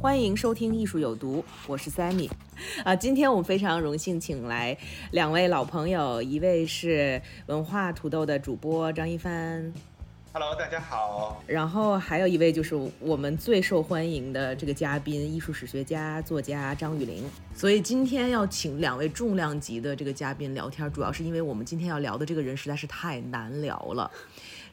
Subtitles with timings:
[0.00, 2.30] 欢迎收听《艺术有毒》，我是 Sammy。
[2.84, 4.76] 啊，今天我们非常荣幸请来
[5.12, 9.72] 两位老朋友，一位是文化土豆的主播张一帆
[10.32, 11.42] ，Hello，大家好。
[11.46, 17.24] 然后还有一位就是我们最受欢迎的这个嘉宾，艺术史学家、作家张雨玲。
[17.54, 24.10] 所以今天要请两位重量级的这个嘉宾聊天，主要是因为我们今天要聊的这个人实在是太难聊了。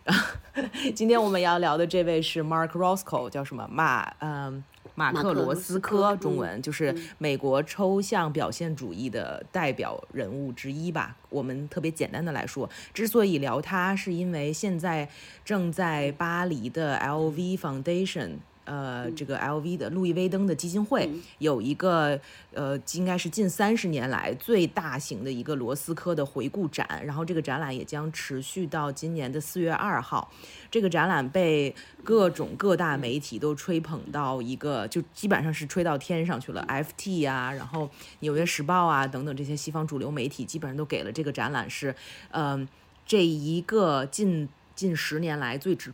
[0.95, 4.11] 今天我们要聊的这位是 Mark Roscoe，叫什么马？
[4.19, 4.63] 嗯。
[4.93, 11.15] 马克罗斯科，中文就是美国抽象表现主义的代表人物之一吧。
[11.29, 15.07] 我们特别简单的来说，之所以聊他，是因为现在
[15.45, 18.31] 正在巴黎的 LV Foundation。
[18.65, 22.19] 呃，这个 LV 的路易威登的基金会有一个
[22.53, 30.31] 呃，应该是近三十年来最大型的一个罗斯科的回顾展，然后这个展览也将持续到今年的四月二号。
[30.69, 36.65] 这个展览被各种各大媒体都吹捧到一个，就基本上是吹到天上去了。
[36.69, 41.93] FT 啊，然后纽约时报啊等等这些西方主流媒体基本上都给了这个展览是，
[42.29, 42.67] 嗯，
[43.05, 45.91] 这一个近近十年来最值。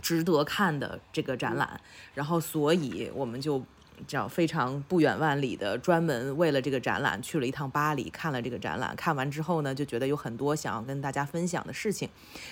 [0.00, 1.80] 值得看的这个展览，
[2.14, 3.62] 然后所以我们就
[4.06, 8.94] 叫非常不远万里的专门为了这个展览去了一趟巴黎，看了这个展览。
[8.94, 12.08] 看完之后呢，就觉得有很多想要跟大家分享的事情。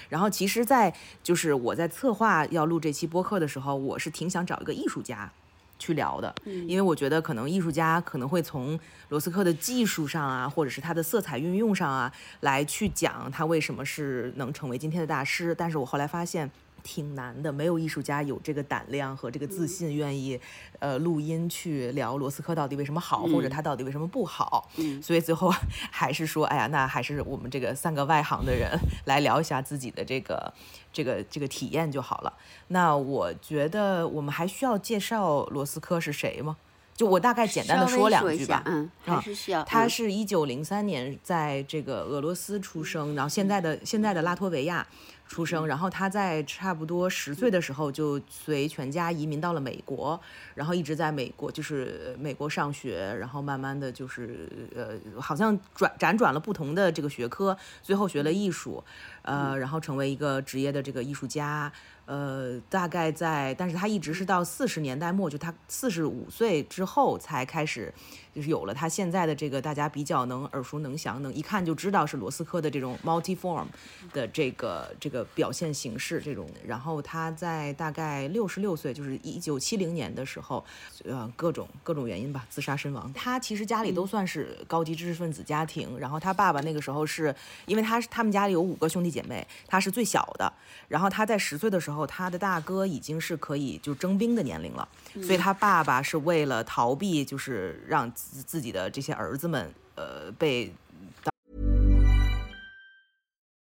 [0.08, 5.30] 然后其实，在就是我在策划要录这期播客的时候，我是挺想找一个艺术家
[5.78, 6.34] 去聊的，
[6.66, 8.76] 因为我觉得可能艺术家可能会从
[9.10, 15.54] 罗斯克的技术上啊，或者是他的色彩运用上啊，来去讲他为什么是能成为今天的大师。
[15.54, 16.50] 但是我后来发现。
[16.86, 20.40] 挺难的，没有艺术家有这个胆量和这个自信，愿意，
[20.78, 24.70] 呃，录音去聊罗斯科到底为什么好，或者他到底为什么不好。
[24.76, 25.52] 嗯，所以最后
[25.90, 28.70] 还是说，哎呀，那还是我们这个三个外行的人
[29.06, 30.54] 来聊一下自己的这个
[30.92, 32.32] 这个这个体验就好了。
[32.68, 36.56] 那我觉得我们还需要介绍罗斯科是谁吗？
[36.94, 38.62] 就我大概简单的说两句吧。
[38.64, 39.62] 嗯，还是需要。
[39.64, 44.86] 他是一九零三年在这个俄罗斯出生，然后现在的现在的拉脱维亚。
[45.28, 50.18] 出生，然后他在差不多十岁的时候就随全家移民到了美国，
[50.54, 58.82] 然后一直在美国就是美国上学，然后慢慢的就是呃，好像转辗转了不同的这个学科，最后学了艺术，
[59.26, 61.70] 呃，然后成为一个职业的这个艺术家。
[62.06, 67.92] 呃，大概在，但是他一直是到四十年代末，就他四十五岁之后才开始，
[68.32, 73.66] 就是有了他现在的这个大家比较能耳熟能详，能一看就知道是罗斯科的这种 multiform
[74.12, 76.48] 的这个这个表现形式这种。
[76.64, 80.64] 然后他在大概六十六岁，就是一九七零年的时候，
[81.04, 83.12] 呃，各种各种原因吧，自杀身亡。
[83.14, 87.34] 他其实家里都算是高级知识分子家庭，然后他爸爸那个时候是
[87.66, 90.52] 因为他是他们家里有五个兄弟姐妹，她是最小的，
[90.88, 92.06] 然后她在十岁的时候。
[92.06, 94.86] 她的大哥已经是可以就征兵的年龄了，
[95.22, 100.72] 所以她爸爸是为了逃避，就是让自自己的这些儿子们呃被。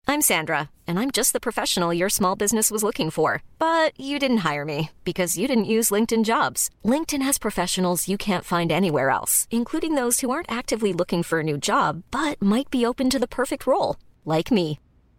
[0.05, 3.41] I'm Sandra, and I'm just the professional your small business was looking for.
[3.59, 6.69] But you didn't hire me because you didn't use LinkedIn jobs.
[6.85, 11.39] LinkedIn has professionals you can't find anywhere else, including those who aren't actively looking for
[11.39, 13.97] a new job but might be open to the perfect role,
[14.27, 14.79] like me.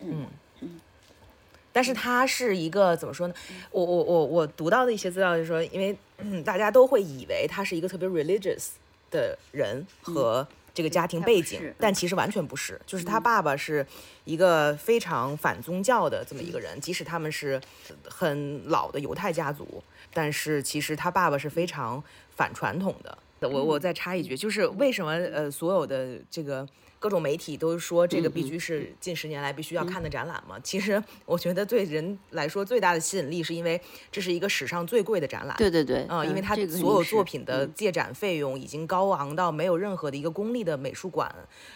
[0.00, 0.26] 嗯
[0.60, 0.80] 嗯，
[1.72, 3.34] 但是他是一个怎么说呢？
[3.70, 5.96] 我我我我读到的一些资料就是说，因为
[6.42, 8.68] 大家都会以为他是一个特别 religious
[9.10, 12.80] 的人和这个家庭背景，但其实完全不是。
[12.86, 13.86] 就是他爸爸是
[14.24, 17.60] 一个非常反宗教的这么一个人，即使他们是
[18.08, 19.82] 很老的犹太家族，
[20.14, 22.02] 但是其实他爸爸是非常
[22.34, 23.18] 反传统的。
[23.40, 26.66] 我我再插一句，就是为什么呃所有的这个。
[26.98, 30.58] 各种媒体都说这个必须是近十年来必须要看的展览嘛？
[30.60, 35.56] 其实我觉得对人来说最大的吸引力是因为这是一个史上最贵的展览。
[35.56, 41.32] 对对对，嗯，因为它所有作品的借展费用已经高昂到没有任何的一个公立的美术馆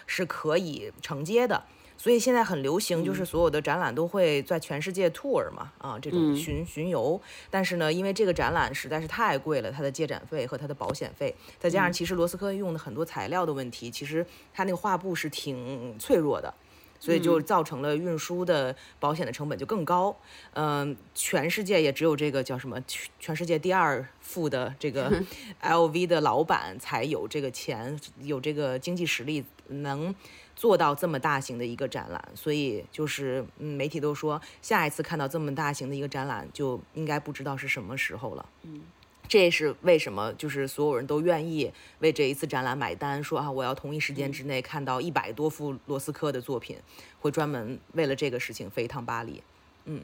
[0.07, 1.63] 是可以承接的。
[2.01, 7.21] 所以现在很流行，就是所有的展览都会在全世界 tour 嘛，啊，这种巡巡游。
[7.51, 16.51] 但是呢，因为这个展览实在是太贵了，它的借展费和它的保险费，再加上其实罗斯科用的很多材料的问题，其实它那个画布是挺脆弱的。
[16.99, 20.15] 所以就造成了运输的保险的成本就更高。
[20.53, 25.11] 嗯，全世界也只有这个叫什么，全全世界第二富的这个
[25.63, 30.13] LV 的老板才有这个钱，有这个经济实力能。
[30.55, 38.45] 做到这么大型的一个展览，所以就是嗯，媒体都说下一次看到这么大型的一个展览，就应该不知道是什么时候了。
[38.63, 38.81] 嗯，
[39.27, 46.77] 这也是为什么就是所有人都愿意为这一次展览买单，说啊，我要同一时间之内看到一百多幅罗斯科的作品，
[47.19, 49.41] 会专门为了这个事情飞一趟巴黎。
[49.85, 50.03] 嗯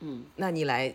[0.00, 0.94] 嗯，那你来，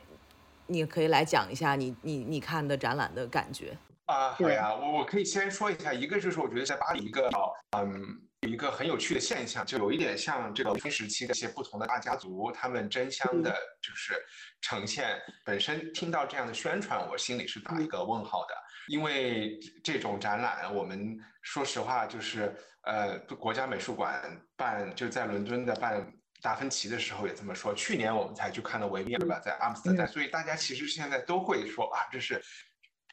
[0.67, 4.31] 你可以来讲一下你你你看的展览的感觉啊？
[4.31, 7.29] 好呀，我我可以先说一下，一个就是我觉得在巴黎一个
[7.71, 8.21] 嗯。
[8.45, 13.51] 有一个很有趣的现象，就有一点像这个新时期的一些不同的大家族，他们争相的，
[13.81, 14.13] 就是
[14.61, 15.19] 呈现。
[15.43, 18.53] 本身听到这样的宣传，我心里是打一个问号的，
[18.87, 24.21] 因为这种展览，我们说实话，就是呃，国家美术馆
[24.55, 26.07] 办，就在伦敦的办
[26.39, 27.73] 达芬奇的时候也这么说。
[27.73, 32.39] 去年我们才去看了维米尔吧，在阿姆斯特丹，所以大家其实现在都会说啊，这是。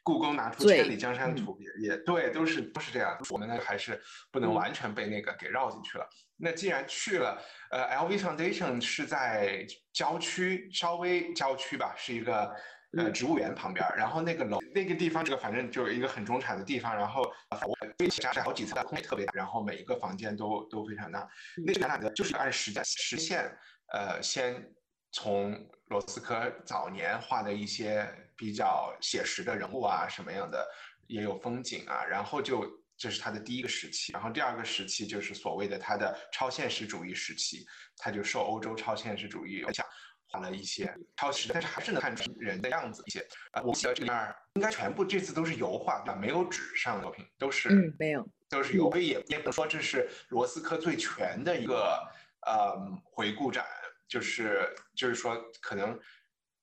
[0.03, 3.17] 故宫拿出千里江山图也也对，都是都是这样。
[3.31, 4.01] 我们呢还是
[4.31, 6.09] 不能完全被那个给绕进去了。
[6.37, 7.41] 那既然去了，
[7.71, 12.53] 呃，LV Foundation 是在郊区，稍微郊区吧，是一个
[12.99, 13.87] 呃植物园旁边。
[13.97, 16.97] 然后那个楼那个地方，这个反正就是一个很中产的地方。
[16.97, 21.29] 然后我飞起来是好几层，空间特别大，然后每一个房间都都非常大。
[21.65, 23.45] 那展览的就是按时间实现，
[23.93, 24.69] 呃，先
[25.13, 25.53] 从
[25.93, 28.11] 罗斯科早年画的一些。
[28.35, 30.67] 比较写实的人物啊，什么样的
[31.07, 32.67] 也有风景啊，然后就
[32.97, 37.65] 这是他的第一个时期，然后第二个时期就是所谓的他的超现实主义时期，
[37.97, 39.87] 他就受欧洲超现实主义影响，
[40.27, 43.25] 画了一些超实，但是还是能看出人的样子一些。
[43.53, 46.19] 啊，我记得这里面应该全部这次都是油画，对吧？
[46.19, 48.91] 没有纸上的作品，都是嗯，没有，都是油。
[48.91, 51.97] 所以也也不能说这是罗斯科最全的一个
[52.45, 52.75] 呃
[53.05, 53.65] 回顾展，
[54.13, 55.99] 就是就是说可能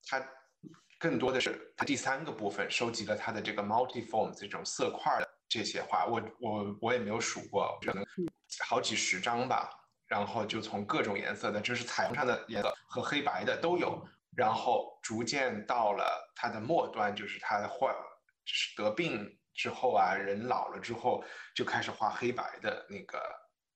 [0.06, 0.24] 他。
[1.02, 8.04] 更多的是它第三个部分收集了它的这个 multiform 这种色块的这些画，我我我也没有数过，可能
[8.66, 9.70] 好几十张吧。
[10.06, 14.06] 然后就从各种颜色的，就是彩虹上的颜色和黑白的都有。
[14.36, 17.94] 然后逐渐到了它的末端，就是他患
[18.76, 21.24] 得病之后啊，人老了之后
[21.54, 23.18] 就开始画黑白的那个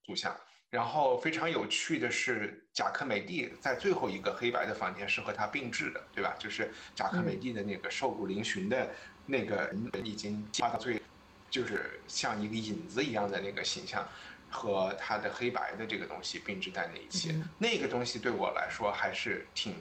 [0.05, 0.39] 图像。
[0.75, 6.35] 然后非常有趣的是，贾克梅蒂在最后一个黑白的房间是和他并置的，对吧？
[6.37, 8.91] 就是贾克梅蒂的那个瘦骨嶙峋的
[9.25, 11.01] 那个人已经画到最，
[11.49, 14.05] 就是像一个影子一样的那个形象，
[14.51, 17.41] 和他的黑白的这个东西并置在那一起。
[17.57, 19.77] 那个东西对我来说还是挺，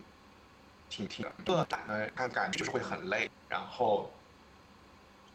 [0.92, 3.28] 挺挺的，呢，他感觉就是会很累。
[3.50, 4.14] 然后。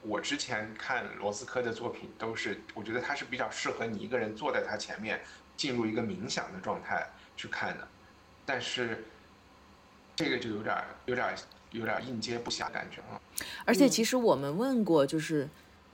[0.00, 5.20] 我之前看罗斯科的作品，都是我觉得他是比较适合你一个人坐在他前面，
[5.58, 7.06] 进入一个冥想的状态
[7.36, 7.86] 去看的。
[8.46, 9.04] 但是
[10.16, 10.74] 这个就有点
[11.04, 11.34] 有点
[11.72, 13.20] 有点应接不暇感觉了。
[13.66, 15.46] 而且其实我们问过，就是。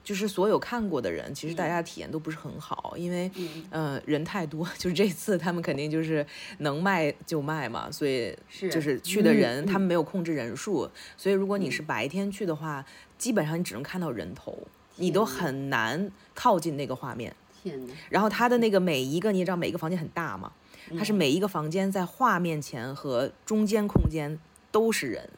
[0.05, 3.31] 就是所有看过的人，其实大家体验都不是很好，因为，
[3.71, 4.69] 呃，人太多。
[4.77, 6.27] 就是这次他们肯定就是
[6.59, 8.37] 能卖就卖嘛，所以
[8.71, 12.85] 就是去的人他们没有控制人数，所以如果你是白天去的话，
[13.17, 17.35] 基本上你只能看到人头，你都很难靠近那个画面。
[17.65, 17.81] 天
[18.11, 20.53] 然后它的那个每一个，你也知道每一个房间很大嘛，
[20.97, 24.39] 它是每一个房间在画面前和中间空间
[24.71, 25.29] 都是人。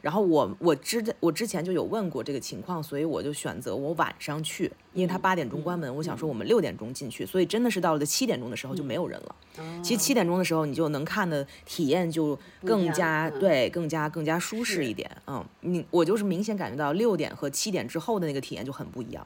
[0.00, 9.36] 然后我我之我之前就有问过这个情况，所以我就选择我晚上去，因为他八点钟关门，我想说我们六点钟进去，所以真的是到了七点钟的时候就没有人了。
[9.80, 15.08] 其实七点钟的时候你就能看的体验就更加对，更加更加舒适一点。
[15.28, 19.24] 嗯，你我就是明显感觉到六点和七点之后的那个体验就很不一样，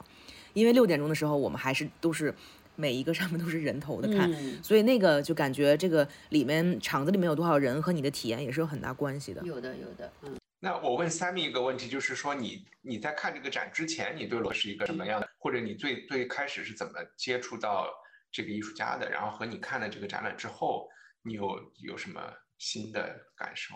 [0.57, 2.33] 因为六点钟的时候我们还是都是
[2.75, 4.31] 每一个上面都是人头的看，
[4.63, 9.41] 所以那个就感觉这个里面场子里面有多少人和你的体验也是有很大关系的。
[9.43, 10.35] 有的有的，嗯。
[10.59, 15.29] 那我问 Sammy 一个问题，就是说你你在看这个展之前，你对罗是一个什么样的？
[15.37, 17.87] 或者你最最开始是怎么接触到
[18.31, 19.07] 这个艺术家的？
[19.07, 20.89] 然后和你看了这个展览之后，
[21.21, 22.19] 你有有什么
[22.57, 23.75] 新的感受？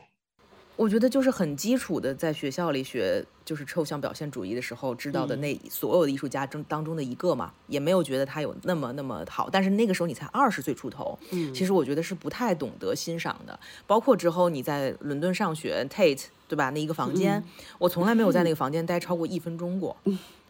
[0.82, 9.48] 我觉得就是很基础的，在学校里学就是抽象表现主义的时候知道的那所有的艺术家中当中的一个嘛，也没有觉得他有那么那么好。
[9.48, 13.60] 但是那个时候你才二十岁出头，嗯，其实我觉得是不太懂得欣赏的。
[13.86, 16.72] 包括之后你在伦敦上学，Tate 对吧？
[16.72, 17.44] 那一个房间，
[17.78, 19.96] 我从来没有在那个 房间待超过一分钟过，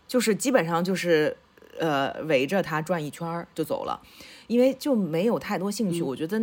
[0.08, 1.36] 就是基本上就是
[1.78, 4.02] 呃围着他转一圈就走了，
[4.48, 6.02] 因为就没有太多兴趣。
[6.02, 6.42] 我觉得。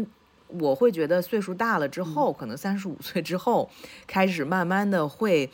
[0.49, 3.71] 我会觉得岁数大了之后，可能三十五 岁之后，
[4.07, 5.51] 开始慢慢的会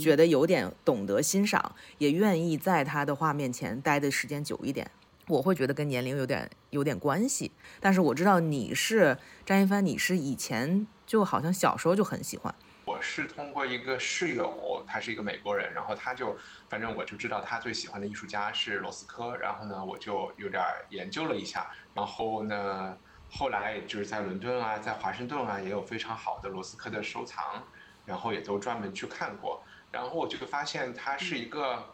[0.00, 4.90] 觉得有点懂得欣赏，也愿意在他的画面前待的时间久一点。
[5.28, 7.52] 我会觉得跟年龄有点有点关系。
[7.78, 12.52] 但是我知道你是张一帆，你是以前就好像小时候就很喜欢。
[12.84, 16.36] 我是通过一个室友，他是一个美国人，然后他就
[16.68, 22.96] 反正我就知道他最喜欢的艺术家是罗斯科，然后呢我就有点研究了一下，然后呢
[23.30, 27.62] 后来就是在伦敦啊，在华盛顿啊也有非常好的罗斯科的收藏，
[28.04, 31.84] 然后也都专门去看过，然后我就发现他是一个，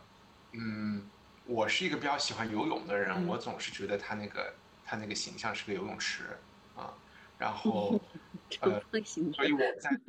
[0.53, 1.09] 嗯，
[1.45, 6.25] 我是一个比较喜欢游泳的人，我总是觉得他那个他那个形象是个游泳池
[6.75, 6.93] 啊，
[7.39, 8.01] 然后
[8.61, 8.81] 呃，
[9.35, 9.91] 所以我在。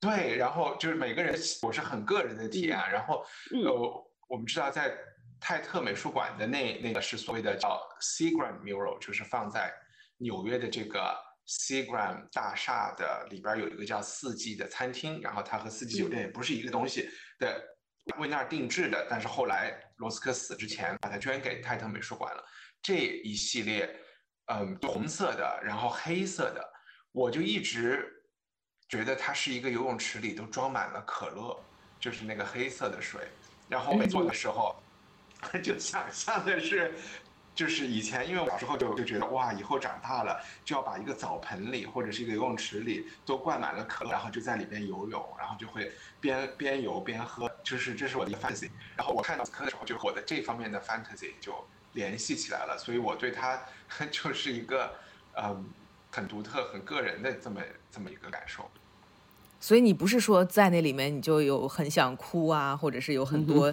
[0.00, 2.78] 对，然后就是每个人，我是很个人的体验。
[2.92, 3.26] 然后，
[3.64, 4.96] 呃，我们知道在
[5.40, 9.74] 泰特美术馆的那那个是所谓的叫 Seagram Mural，就是放在
[10.18, 17.08] 纽约的这个 Seagram 大厦的里边有一个叫四季的餐厅，然后它和四季酒店也不是一个东西
[17.38, 17.62] 的，
[18.18, 19.06] 为那儿定制的。
[19.08, 22.44] 但是后来罗斯科死之前把它捐给泰特美术馆了。
[22.82, 23.88] 这一系列，
[24.46, 26.62] 嗯，红色的，然后黑色的，
[27.12, 28.14] 我就一直。
[28.88, 31.62] 觉得它是一个游泳池里都装满了可乐，
[32.00, 33.28] 就是那个黑色的水。
[33.68, 34.74] 然后没做的时候，
[35.62, 36.94] 就想象的是，
[37.58, 48.70] 就是以前因为小时候就就觉得哇，以后长大了就要把一个澡盆里或者是一个游泳池里都灌满了可乐，然后就在里边游泳，然后就会边边游边喝，就是这是我的一个 fantasy。
[48.96, 51.52] 然后我看到课的时候，就我的这方面的 fantasy 就
[51.94, 53.60] 联系起来了，所以我对它
[54.12, 54.94] 就是一个
[55.34, 55.68] 嗯。
[56.10, 57.60] 很独特、很个人的这么
[57.92, 58.68] 这么一个感受，
[59.60, 63.72] 所以你不是说在那里面你就有很想哭啊，或者是有很多。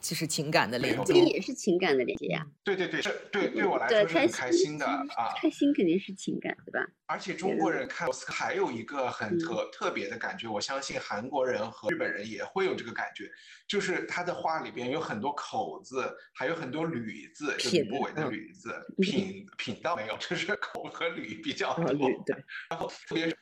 [0.00, 2.46] 就是情感的连接，这也是情感的连接呀。
[2.62, 5.34] 对对对，这对对我来说是很开心的啊。
[5.36, 6.86] 开心肯定是情感，对吧？
[7.06, 13.28] 而且中国人看奥斯卡还有一个很特特别的感觉，我相信韩国人和日本人也会有这个感觉，
[13.66, 18.72] 就是他的话里边有很多口字，还有很多吕字，就部尾的吕字。
[19.02, 21.96] 品品倒没有，就是口和吕比较多。
[22.24, 22.36] 对。
[22.70, 23.36] 然后特别是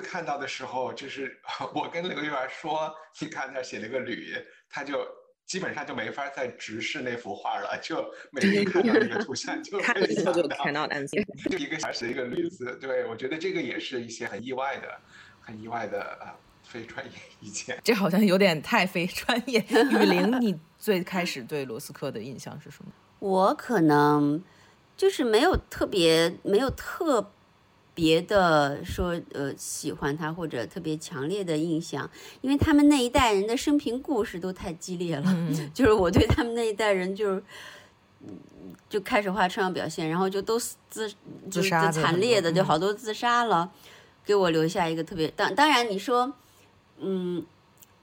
[0.00, 1.40] 看到的时候，就是
[1.74, 4.34] 我跟刘媛说，你看那写了个吕，
[4.68, 5.06] 他就。
[5.46, 12.78] 基本上就没法再直视那幅画了，就每天看到那个 图像就看了之后就 cannot answer，就一个小时一个例子。
[12.80, 14.98] 对我觉得这个也是一些很意外的、
[15.40, 17.78] 很意外的啊非专业意见。
[17.84, 19.60] 这好像有点太非专业。
[19.68, 22.92] 雨林，你最开始对罗斯科的印象是什么？
[23.18, 24.42] 我可能
[24.96, 27.32] 就是没有特别，没有特。
[27.94, 32.08] 别的说，呃，喜欢他或者特别强烈的印象，
[32.40, 35.36] 因为他们那一代人的生平故事都太激烈了，
[35.74, 37.42] 就是我对他们那一代人就是，
[38.88, 40.58] 就开始画抽象表现，然后就都
[40.88, 41.12] 自
[41.50, 43.70] 自杀惨烈的，就好多自杀了，
[44.24, 46.32] 给我留下一个特别当当然你说，
[46.98, 47.44] 嗯，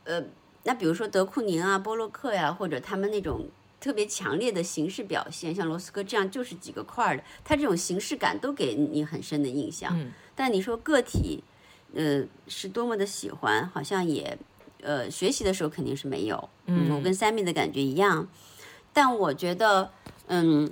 [0.04, 0.24] 呃，
[0.64, 3.50] 那比如说德库宁啊、波洛克呀，或者他们那种。
[3.80, 9.98] 特别强烈的形式表现，像罗斯科这样就是几个块儿的，他这种形式感都给你很深的印象。
[9.98, 11.44] 嗯，但你说个体，
[11.94, 14.38] 呃，是多么的喜欢，好像也，
[14.82, 16.50] 呃，学习的时候肯定是没有。
[16.66, 18.28] 嗯，我跟 Sammy 的感觉一样，
[18.92, 19.92] 但我觉得，
[20.28, 20.70] 嗯，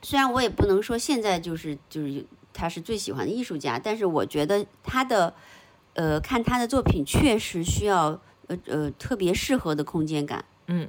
[0.00, 5.34] 虽然我也不能说现在就是就是他是最喜欢的艺术家，但是我觉得他的，
[5.92, 10.42] 呃，看他的作品确实需要，呃呃，特别适合的空间感。
[10.68, 10.88] 嗯。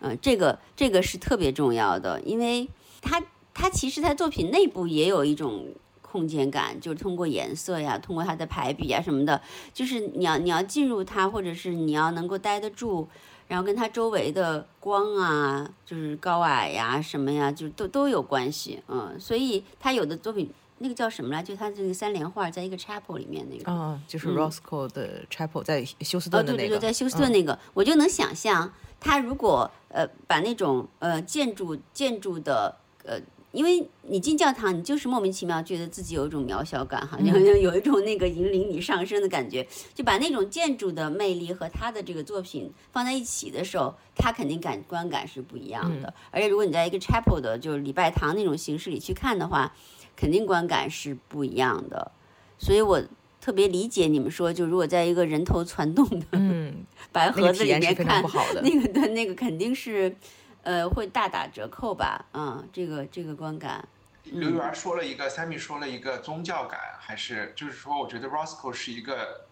[0.00, 2.68] 嗯，这个这个是特别重要的，因为
[3.00, 5.66] 他他其实他作品内部也有一种
[6.00, 9.40] 空间感，就是通过颜色呀，通过他的排比啊什么的，
[9.74, 13.08] 就是你要你要进入他，或者是你要能够待得住，
[13.46, 18.80] 然后跟他周围的光啊，就是高矮呀什么呀，就都都有关系。
[18.88, 21.42] 嗯，所以他有的作品那个叫什么来？
[21.42, 28.72] 就他这个三联画，在一个 chapel 里面那个，啊，就是 Roscoe 的 chapel 在休斯顿的那个，对对对，在休斯顿那个，我就能想象。
[29.00, 33.18] 他如果呃把那种呃建筑建筑的呃，
[33.52, 37.26] 因为你进教堂，你就是莫名其妙觉得自己有一种渺小感，好像
[37.60, 46.12] 有一种那个引领你上升的感觉，就把那种建筑的魅力和他的这个作品放在一起的时候，他肯定感观感是不一样的。
[46.30, 49.72] 而且如果你在一个 chapel 的，就是礼拜堂那种形式里去看的话，
[50.14, 52.10] 肯定观感是不一样的。
[52.58, 53.02] 所以我。
[53.48, 56.26] 特别理解你们说，就如果在一个人头攒动的
[57.10, 58.22] 白盒子里面看，
[58.62, 60.14] 那个的那个肯定是，
[60.62, 62.26] 呃，会大打折扣吧？
[62.34, 63.88] 嗯，这个这个观感。
[64.24, 69.46] 刘媛说了一个，Sammy 说了一个宗教感，还是就是说，我觉得 Roscoe 是一个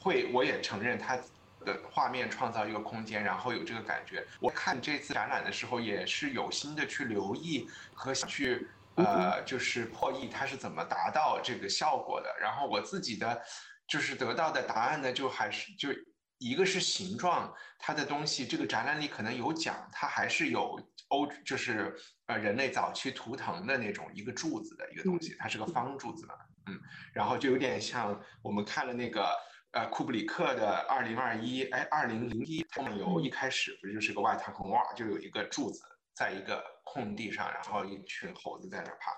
[0.00, 1.16] 会，我也承认他
[1.64, 4.26] 的画面创造一个空间，然后有这个感觉。
[4.40, 8.66] 我看这次展览的时候，也是有心的去留意和想去。
[8.96, 12.28] 呃，就是破译它是怎么达到这个效果的？
[12.40, 13.42] 然后我自己的
[13.86, 15.90] 就是得到的答案呢，就还是就
[16.38, 21.94] 一个是形状，它的东西这个展览里可能有讲，它还是有欧，就是
[22.26, 26.34] 呃人类早期图腾的那种一个柱子的一个东西，它是个方柱子嘛，
[26.66, 26.80] 嗯，
[27.12, 29.28] 然后就有点像我们看了那个
[29.72, 35.82] 呃库布里克的二零二一，哎二零零一太空游一开始不就是个外太空哇，就有一个柱子
[36.16, 39.12] 在一个空地上，然后一群猴子在那爬，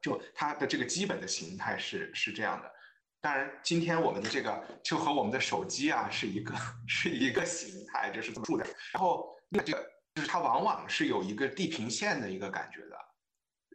[0.00, 2.72] 就它的这个基本的形态是是这样的。
[3.20, 6.54] 当然，今天我们的这个就和我们的手机啊是一个
[6.88, 8.64] 是一个形态，就是这么住的。
[8.92, 12.96] 然后那这个就是它往往是有一个地平线的一个感觉的。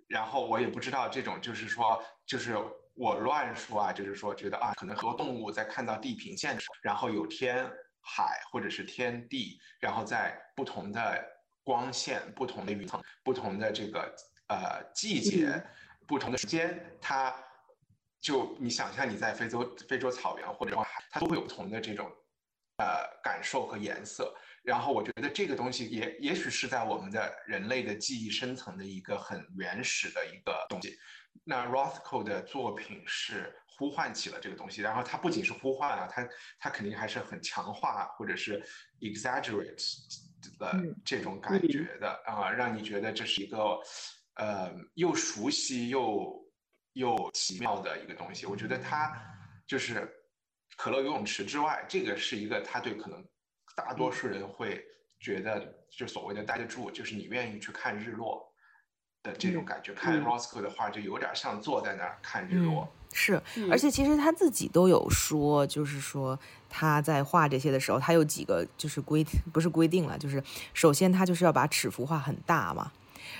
[0.07, 2.57] 然后我也不知道这种就是说，就是
[2.95, 7.69] 我乱说啊，就是说觉得啊，可能很多动物在看到地平线的时候，然后有天
[8.01, 11.23] 海或者是天地，然后在不同的
[11.63, 14.15] 光线、不同的云层、不同的这个
[14.47, 15.63] 呃季节、
[16.07, 17.33] 不同的时间，它。
[18.21, 22.07] 就你想象你在非洲非洲草原或者海，它都会有不同的这种
[22.77, 22.85] 呃
[23.23, 24.31] 感受和颜色。
[24.61, 30.95] 然后我觉得这个东西也也许是在我们的人类的记忆深层的一个很原始的一个东西。
[31.43, 38.63] 那 Rothko 的作品是呼唤起了这个东西，然后它不仅是呼唤啊，它它肯定还是很强化或者是
[38.99, 39.97] exaggerate
[40.59, 43.79] 的这种感觉的啊，让你觉得这是一个
[44.35, 46.39] 呃又熟悉又。
[46.95, 49.17] 又奇妙的一个东西，我觉得它
[49.65, 50.13] 就是
[50.75, 53.25] 可乐游泳池之外，这个是一个他对可能
[53.77, 54.83] 大多数人会
[55.17, 58.45] 觉得就所谓的待得住，就是你愿意去看日落
[59.23, 59.93] 的这种感觉。
[59.93, 62.93] 看 Roscoe 的话，就有点像坐在那儿看日落。
[63.13, 66.37] 是，而且其实他自己都有说，就是说
[66.69, 72.91] 他在画这些的时候，他有几个就是规不是规定了，就是首先他就是要把尺幅画很大嘛。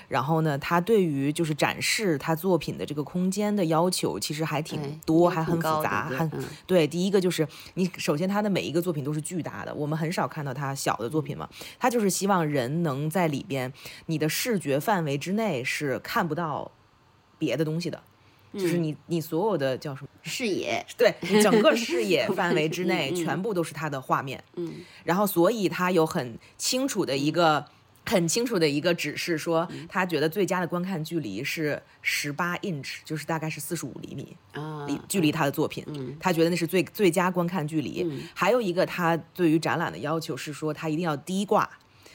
[0.08, 6.30] 然后呢，他对于就是展示他作品的这个空间的要求，其实还挺多，还很复杂，很
[6.66, 6.86] 对。
[6.86, 11.48] 第一个就是你首先他的每一个作品都是巨大的，我们很少看到他小的作品嘛。
[11.78, 13.72] 他就是希望人能在里边，
[14.06, 16.70] 你的视觉范围之内是看不到
[17.38, 18.02] 别的东西的，
[18.54, 24.42] 就是你你所有的叫什么视野，对，整个视野 范围之内全部都是他的画面。
[24.56, 27.64] 嗯，然后所以他有很清楚的一个。
[28.04, 35.86] 很清楚的一个指示说，他觉得最佳的观看距离是十八 inch，就是大概是四十五厘米啊，离距离他的作品，
[36.18, 38.04] 他觉得那是最最佳观看距离。
[38.34, 41.70] 还有一个，他对于展览的要求是说，他一定要低挂，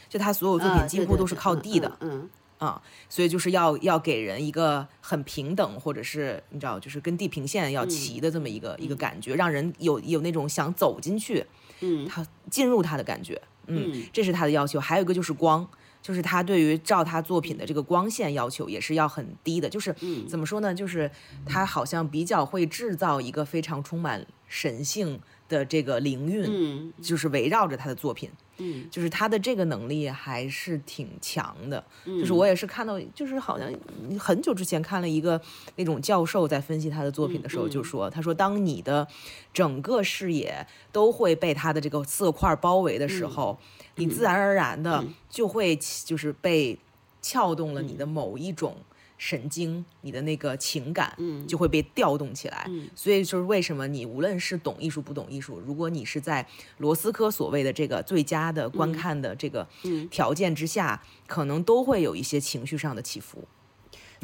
[0.09, 11.45] 就他所有作品几乎都是靠地的，嗯啊，所以就是要要给人一个很平等，或者是你知道，就是跟地平线要齐的这么一个一个感觉，让人有有那种想走进去，
[11.81, 13.41] 嗯，他进入他的感觉。
[13.69, 15.69] 嗯，这是他的要求，还有一个就是光，
[16.01, 19.93] 就是他对于照他作品的这个光线要求也是要很低的，就是
[20.25, 20.73] 怎么说呢？
[20.73, 21.11] 就是
[21.45, 31.83] 他好像比较会制造一个非常充满神性的这个灵韵，嗯，就是围绕着他的作品，嗯，就是他的这个能力还是挺强的。
[32.05, 33.71] 就是我也是看到，就是好像
[34.19, 35.39] 很久之前看了一个
[35.75, 39.07] 那种教授在分析他的作品的时候就说，他说当你的
[39.53, 43.57] 整个视野都会被他的这个色块包围的时候，
[43.95, 46.77] 你自然而然的就会就是被
[47.21, 48.75] 撬动了你的某一种
[49.17, 52.69] 神经，你的那个情感就会被调动起来。
[52.95, 59.67] 所以就是为什么你无论是懂艺术不懂艺术，如果你是在罗斯科所谓的这个最佳的观看的这个
[60.11, 63.43] 条件之下，可能都会有一些情绪上的起伏。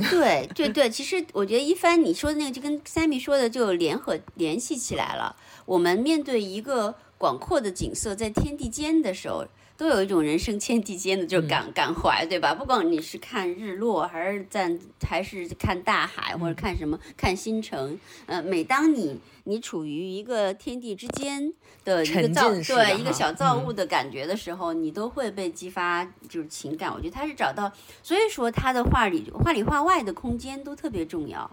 [0.10, 5.36] 对对对，其实我觉得一帆你说的那个就跟 Sammy 说的就联合联系起来了。
[5.66, 9.48] 我们面对一个广阔的景色，在天地间的时候。
[9.76, 12.54] 都有一种人生天地间的就感感怀，对吧？
[12.54, 18.00] 不管你是看日落，还是在，还是看大海，或者看什么，看星辰。
[18.28, 21.52] 呃，每当你你处于一个天地之间
[21.84, 26.94] 的一个造对一个小造物的感觉的时候，你都会被激发就是情感。
[26.94, 27.72] 我觉得他是找到，
[28.04, 31.50] 所以说他的画里画里画外的空间都特别重要。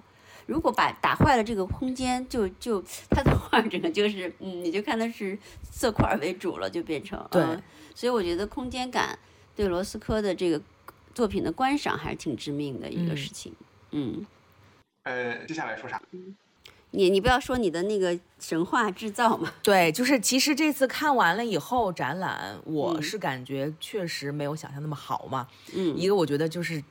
[0.47, 5.39] 如果把打坏了这个空间，就就他的画整个就是嗯，你就看他是
[5.71, 7.43] 色块为主了，就变成对。
[8.01, 9.19] 所以我觉得空间感
[9.55, 10.59] 对罗斯科的这个
[11.15, 13.53] 作品的观赏还是挺致命的一个事情。
[13.91, 14.27] 嗯，
[15.03, 16.01] 呃，接下来说啥？
[16.93, 19.53] 你你不要说你的那个神话制造嘛？
[19.63, 25.47] 对，就是其实这次看完了以后展览，我是感觉确实没有想象那么好嘛。
[25.75, 26.83] 嗯，一个我觉得就是。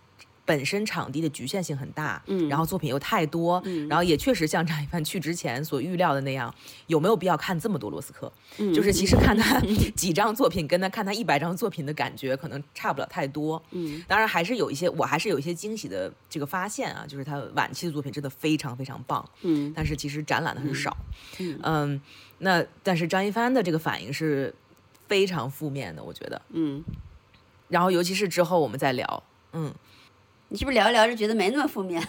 [0.50, 6.52] 本身场地的局限性很大，嗯然后作品又太多，然后也确实像张一帆去之前所预料的那样，
[6.88, 8.32] 有没有必要看这么多罗斯科？
[8.58, 9.60] 嗯就是其实看他
[9.96, 13.62] 几张作品，跟他看他一百张作品的感觉可能差不了太多。
[13.70, 20.98] 嗯，当然还是有一些，我还是有一些惊喜的这个发现啊，就是他晚期的作品真的非常非常棒，嗯但是其实展览的很少。
[21.38, 22.02] 嗯嗯，
[22.40, 24.52] 那但是张一帆的这个反应是
[25.08, 26.42] 非常负面的，我觉得。
[26.50, 26.84] 嗯，
[27.68, 29.72] 然后尤其是之后我们再聊，嗯，
[30.52, 32.02] 你是不是聊着聊着觉得没那么负面？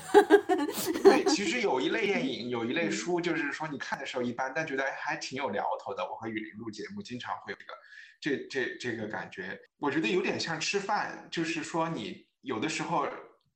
[1.04, 6.02] 对，其实有一类电影，有一类书，就是说你看的时候一般，但觉得哎还挺有聊头的。
[6.02, 7.74] 我和雨林录节目经常会有这个
[8.18, 13.06] 这这这个感觉，我觉得有点像吃饭，就是说你有的时候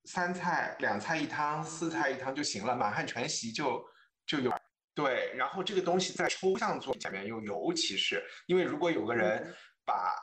[0.05, 3.83] 三菜两菜一汤，四菜一汤就行了，满汉全席就
[4.27, 4.53] 就有。
[4.95, 9.53] 对，然后这个东西在抽象作品里面又尤其是因为如果有个人
[9.85, 10.15] 把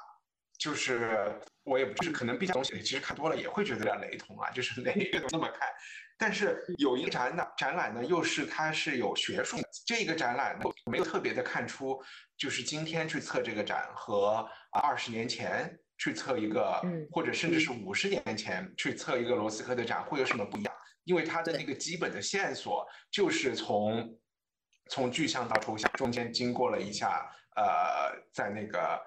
[0.57, 5.67] 就是我也不就是可能毕竟东西其实看多了也会觉得有点雷同啊，就是每一个都那么看。
[6.17, 11.99] 但是有一个展览展览呢，又是它是有学术的，这个展览呢没有特别的看出，
[12.37, 20.73] 就是今天去测这个展和二十年前去测一个，嗯或者甚至是五十年前去测一个罗斯科的展会有什么不一样？
[21.05, 24.15] 因为它的那个基本的线索就是从
[24.89, 29.01] 从具象到抽象，中间经过了一下，呃，在那个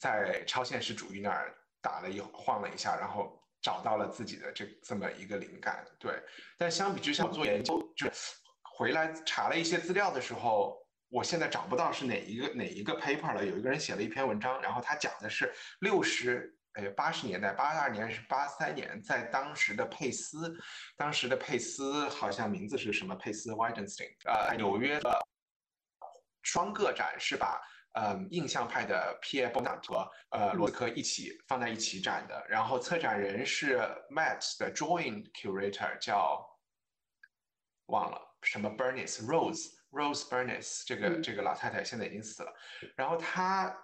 [0.00, 5.84] 在超现实主义那儿打了一晃了一下，然后找到了自己的这这么一个灵感。
[6.00, 6.18] 对，
[6.56, 8.08] 但相比之下，做研究就
[8.62, 13.44] 回来查了一些资料的时候，我现在找不到是哪一个哪一个 paper 了。
[13.44, 16.58] 有一个人写了一篇文章，然后他讲的是六十。
[16.74, 20.52] 哎，八十年代，八二年还是八三年，在当时的佩斯，
[20.96, 25.24] 当时的佩斯好像名字是什么佩斯 Widenstein，呃，纽约的
[26.42, 27.60] 双个展是把
[27.94, 33.78] 呃印象派的 Pierre Bonnat 和呃罗斯科一起放在一起展的，然后策展人是
[34.10, 36.46] Met 的 Joint Curator 叫
[37.86, 42.52] 忘了什么 Bernice Rose Rose Bernice 这个这个老太太现在已经死了，
[42.94, 43.74] 然后她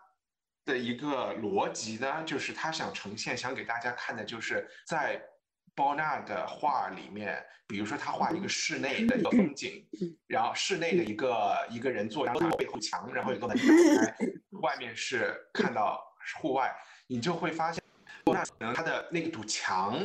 [0.64, 5.20] 的一个逻辑呢，就是他想呈现想给大家看的就是在。
[5.74, 9.86] 包纳的画里面，比如说他画一个室内的一个风景，
[10.26, 14.16] 然后室内的一个一个人坐，然后背后墙，然后有个门打开，
[14.62, 16.02] 外面是看到
[16.40, 16.74] 户外，
[17.06, 17.82] 你就会发现，
[18.24, 19.96] 那可能他的那堵墙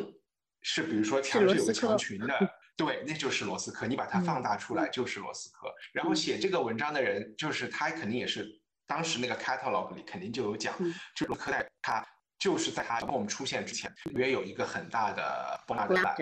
[0.61, 5.73] 是，比如说墙是有个墙群的， 对，那就是罗斯科，你把它放大出来就是罗斯科。
[5.93, 8.47] 然后写这个文章的人，就是他肯定也是
[8.87, 10.73] 当时那个 catalog 里肯定就有讲，
[11.15, 12.05] 就罗斯科在他。
[12.45, 16.15] 就是在他跟我们出现之前，约有一个很大的波纳的展，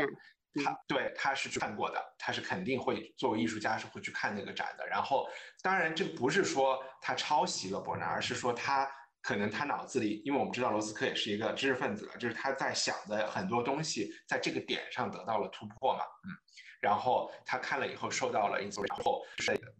[0.63, 4.87] 他对他是去看过的，他是肯定会作为艺术家是会去看那个展的。
[4.87, 5.27] 然后，
[5.61, 8.89] 当然这不是说他抄袭了伯纳，而是说他
[9.21, 16.31] 可能他脑子里，因为我们知道罗斯科也是一个知识分子，就是他在想的很多东西在这个点上得到了突破嘛，嗯，
[16.79, 19.21] 然后他看了以后受到了影响，然后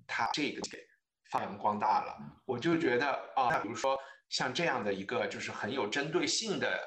[0.05, 0.85] 他这个给
[1.31, 2.17] 发扬光大了。
[2.43, 3.97] 我就觉得啊，那比如说。
[4.33, 6.83] 像这样的一个就是很有针对性的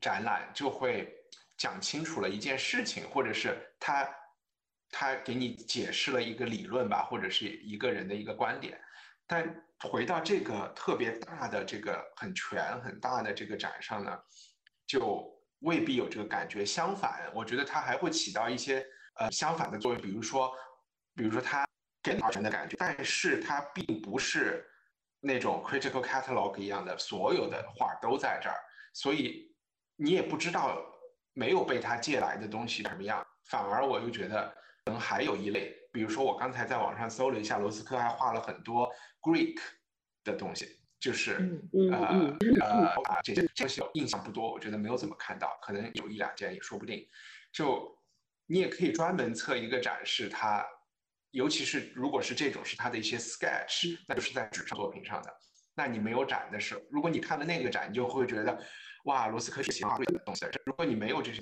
[0.00, 1.12] 展览，就会
[1.58, 4.08] 讲清楚了一件事情，或者是他
[4.88, 8.80] 他给你解释了一个理论吧，或者是一个人的一个观点。
[9.26, 14.16] 但回到这个特别大的这个很全很大的这个展上呢，
[14.86, 15.28] 就
[15.62, 16.64] 未必有这个感觉。
[16.64, 20.52] 相反，我觉得它还会起到一些呃相反的作用，比如说，
[21.16, 21.66] 比如说它
[22.04, 24.64] 给你全的感觉，但是它并不是。
[25.24, 28.58] 那种 critical catalog 一样的，所有的画都在这儿，
[28.92, 29.54] 所以
[29.94, 30.84] 你也不知道
[31.32, 33.24] 没有被他借来的东西什么样。
[33.44, 34.52] 反而我又觉得，
[34.84, 39.60] 可能还有一类，比如说我刚才在网上搜了一下，罗斯科还画了很多 Greek
[40.24, 42.36] 的东西，就是呃
[43.00, 47.06] 呃这些东西印象不多，我觉得没有怎么看到，可能有一两件也说不定。
[47.52, 47.96] 就
[48.46, 50.66] 你也可以专门测一个展示它。
[51.32, 55.34] 尤其是如果是这种是他的一些 sketch，那就是在纸上作品上的。
[55.74, 58.58] 那你没有展的时候，如果你看了那个展，你就会觉得，
[59.04, 60.46] 哇，罗斯科是写画的东西。
[60.66, 61.40] 如果你没有这些，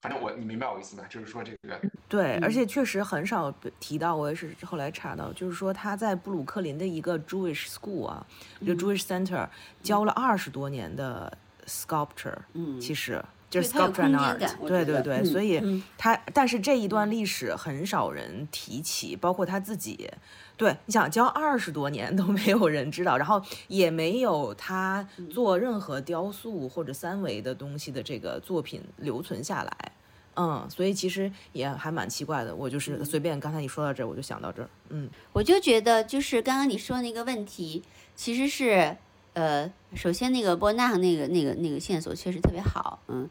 [0.00, 1.04] 反正我你明白我意思吗？
[1.08, 8.26] 就是说这个对，而且确实很少提到，我也是后来查到，就是说他在布鲁克林的一个 Jewish school 啊，
[8.58, 9.48] 一个 Jewish center
[9.80, 13.24] 教了二十多年的 sculpture，嗯，其实。
[13.50, 20.08] 就是 sculpture art，对对对，所以他，但是这一段历史很少人提起，包括他自己。
[20.56, 29.92] 对，你想教二十多年都没有人知道，然后也没有他做任何雕塑或者三维的东西的这个作品留存下来。
[30.36, 32.54] 嗯，所以其实也还蛮奇怪的。
[32.54, 34.68] 我就是随便刚才你说到这儿，我就想到这儿。
[34.90, 37.82] 嗯，我就觉得就是刚刚你说那个问题，
[38.14, 38.96] 其实是。
[39.32, 43.28] 呃，首先那个波纳那个那个那个线索确实特别好，嗯，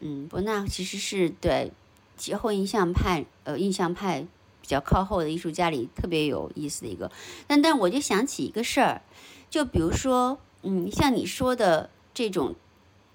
[0.00, 1.72] 嗯，波纳其实是对
[2.36, 4.26] 后印象派，呃，印象派
[4.60, 7.10] 比较靠后的艺术家里特别有意思的一个。
[7.46, 9.02] 但但我就想起一个事儿，
[9.48, 12.54] 就比如说，嗯，像你说的这种，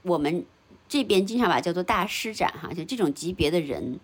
[0.04, 0.46] 我们
[0.88, 4.00] 这边经常把叫做大师展哈，就这种级别的人，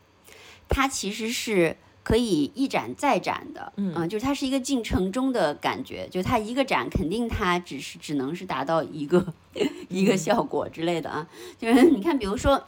[0.68, 1.78] 他其实是。
[2.08, 9.34] 可以一展再展的，嗯，就是它是一个进程中的感觉，就它一个展肯定它只是只能是达到一个
[9.89, 11.28] 一个效果之类的啊，
[11.60, 12.63] 就是你看，比如说，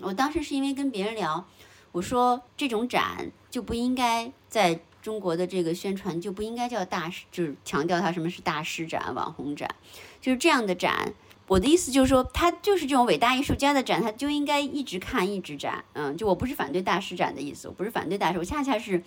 [0.00, 1.46] 我当时是因为跟别人聊，
[1.92, 9.74] 我说这种展就不应该在中国的这个宣传就不应该叫大师，就是强调它什么是大师展、网红展，
[10.20, 11.14] 就是这样的展。
[11.46, 15.84] 我的意思就是说，他就是这种伟大艺术家的展，他就应该一直看，一直展。
[15.92, 19.02] 嗯，就我不是反对大师展的意思，我不是反对大师，我恰恰是，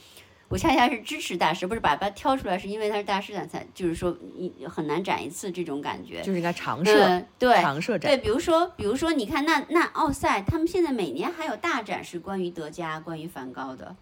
[0.48, 8.12] 我恰恰是支持大师，不是把它挑出来，是因为他是大师展才，就是说你很难展一次这种感觉，就是应该常设，对，常设展。
[8.12, 13.96] 对，比如说，比如说，你看那那奥赛，他们现在每年还有大展是关于德加、关于梵高的。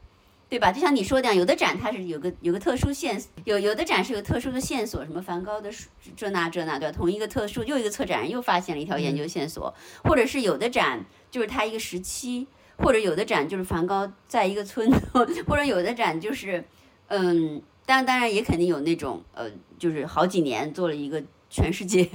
[0.47, 0.71] 对吧？
[0.71, 5.69] 就像你说的样，有的展它是有个有个特殊线，有有的展是有特殊的线索，什么梵高的
[6.15, 6.95] 这那这那，对吧？
[6.95, 14.91] 同一个特殊又一个策展人又发现了一条研究线索，或者是有的展就是他一个时期，或者有的展就是梵高在一个村，
[15.47, 16.63] 或者有的展就是，
[17.08, 21.23] 嗯，当然当然也肯定有那种呃，就是好几年做了一个。
[21.49, 22.10] 全世界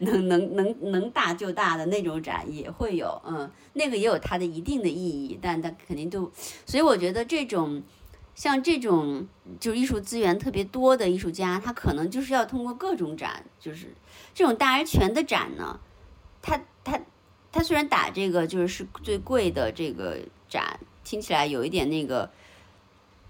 [0.00, 6.30] 能能能能大就大的那种展也会有，嗯，那个也有它的一定的意义，但它肯定都，
[6.64, 7.82] 所以我觉得这种
[8.34, 9.26] 像这种
[9.60, 13.92] 就是艺术资源特别多的艺术家，他可能就是要通过各种展，就是
[14.34, 15.78] 这种大而全的展呢，
[16.40, 16.98] 他他
[17.52, 20.18] 他虽然打这个就是是最贵的这个
[20.48, 22.30] 展，听起来有一点那个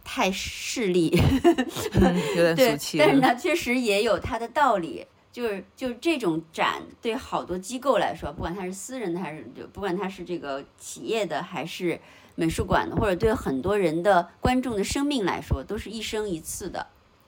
[0.04, 1.08] 太势利，
[2.36, 5.06] 有点 俗气，但是呢，确实也有它的道理。
[5.36, 12.00] 就是就是这种展，对好多机构来说，不管它是私人的还是就不管它是这个企业的还是
[12.36, 16.86] 美术馆的，或者对很多人的观众的生命来说，都是一生一次的。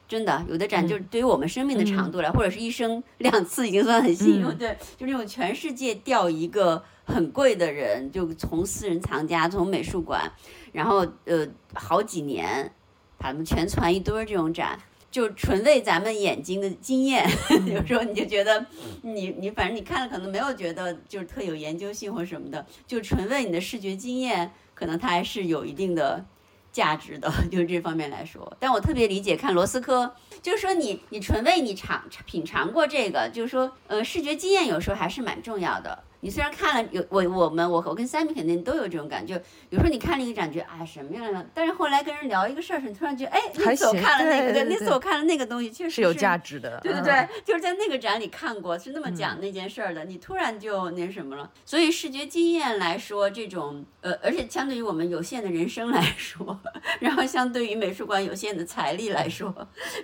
[0.09, 4.57] 真的，有的展就是对于我们生命的长度来，或者是一生两次已经算很幸运。
[4.57, 10.33] 对，就那种全世界调一个很贵的人，就从私人藏家，从美术馆，
[10.73, 12.73] 然后呃好几年，
[13.19, 14.81] 把他们全攒一堆儿这种展。
[15.11, 17.27] 就纯为咱们眼睛的经验，
[17.67, 18.67] 有时候你就觉得，
[19.03, 26.25] 你你反正你看了可能没有觉得就是特有研究性或什么的，就纯为你的视觉经验，可能它还是有一定的
[26.71, 28.57] 价值的， 就是这方面来说。
[28.61, 36.05] 但我特别理解看罗斯科，就是说你你纯为你尝品尝过这个，就是说呃视觉经验有时候还是蛮重要的。
[36.21, 51.49] 你虽然看了有我我们我我跟 Sammy 肯定都有这种感觉，有时候你看了一个展觉哎什么样的，但是后来跟人聊一个事儿时，你突然觉得哎那次我看了那个，对那次我看了那个东西确实是有价值的，对对对， 就是在那个展里看过是那么讲那件事儿的，你突然就那什么了。
[51.65, 56.59] 所以视觉经验来说，这种呃，而且相对于我们有限的人生来说，
[56.99, 59.55] 然后相对于美术馆有限的财力来说，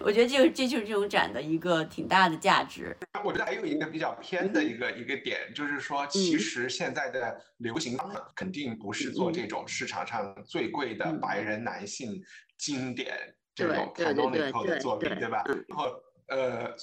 [0.01, 2.97] 我觉得这这就是这种展的一个挺大的价值。
[3.25, 6.04] 我觉得还有一个比较偏的一个一个点，就是说。
[6.07, 12.21] 其实现在的流行方肯定不是做这种市场上最贵的白人男性
[12.59, 13.17] 经典
[13.55, 15.43] 这种卡通里头的作品，对吧？
[15.69, 15.85] 然后
[16.29, 16.75] 呃。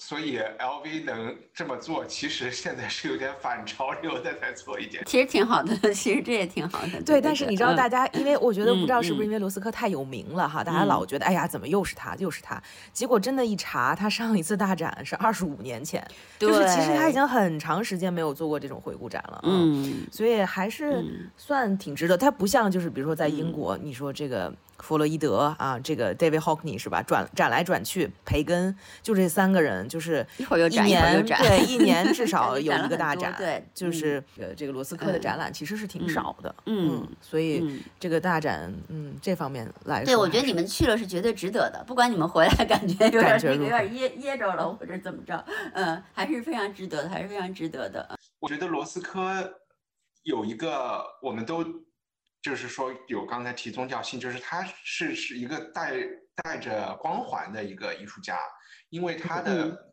[0.00, 7.02] 所以 LV 能这么做，其实现在是有点反潮流的在做一点，其实挺好的， 其实这也挺好的。
[7.02, 12.62] 对，但是你知道，大家因为我觉得不知道是不是因为罗斯科太有名了哈，大家老觉得哎呀，怎么又是他，又是他？
[12.92, 16.06] 结果真的一查，他上一次大展是二十五年前，
[16.38, 19.40] 就是其实他已经很长时间没有做过这种回顾展了。
[19.42, 21.04] 嗯，所以还是
[21.36, 22.16] 算挺值得。
[22.16, 24.54] 他不像就是比如说在英国，你说这个。
[24.78, 27.02] 弗洛伊德啊，这个 David Hockney 是吧？
[27.02, 33.34] 转转来转去，培根就这三个人，就是一会儿又展，一年对，一年至少 有一个大展。
[33.36, 36.54] 对，就是呃，这个罗斯科的展览其实是挺少的。
[36.66, 41.82] 嗯，所以这个大展，嗯，这方面来说，对我觉得你们去了是绝对值得的。
[41.86, 48.16] 不管你们回来 感觉有点有点噎噎着了，或者怎么着，嗯，还是非常值得的，还是非常值得的。
[48.38, 49.54] 我觉得罗斯科
[50.22, 51.64] 有一个我们都。
[52.48, 55.92] 就是说，有刚才提宗教性，就是他是是一个带
[56.36, 58.38] 带着光环的一个艺术家，
[58.88, 59.92] 因为他的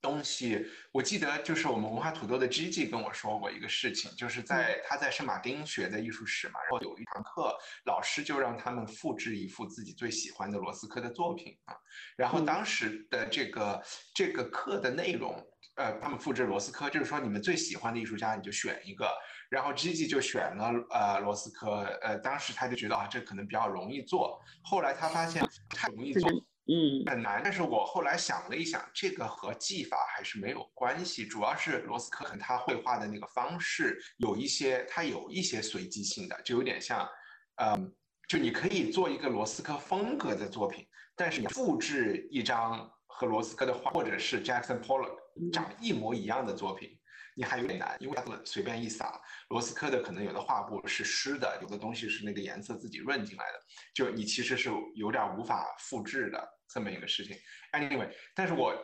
[0.00, 11.76] 东西，我记得就是我们文化土豆的 G G 跟我说过一个事情，就是在他在圣马丁学的艺术史嘛，然后有一堂课，老师就让他们复制一幅自己最喜欢的罗斯科的作品啊，
[12.16, 13.82] 然后当时的这个
[14.14, 19.14] 这个课的内容，呃，他们复制罗斯科，就是说你们最喜欢的艺术家，你就选一个。
[19.50, 26.30] 然后 Gigi 就选了呃罗斯科，呃当时他就觉得啊这可能比较容易做，后来他发现太容易做，
[26.68, 27.40] 嗯很难。
[27.44, 37.08] 但是我后来想了一想，这个和技法还是没有关系，主要是罗斯科可能他绘画的那个方式有一些，他有一些随机性的，就有点像，
[37.56, 37.94] 嗯，
[38.28, 45.16] 就你可以做一个罗斯科风格的作品，但是你复制一张和罗斯科的画，或者是 Jackson Pollock
[45.52, 46.98] 长一模一样的作品。
[47.38, 49.20] 你还有点难，因为它随便一撒，
[49.50, 53.60] 罗斯科的可能有的画布是湿的，有的东西是那个颜色自己润进来的，
[53.94, 57.36] 就你其实是有点无法复制的这么一个事情。
[57.72, 58.74] Anyway，但是我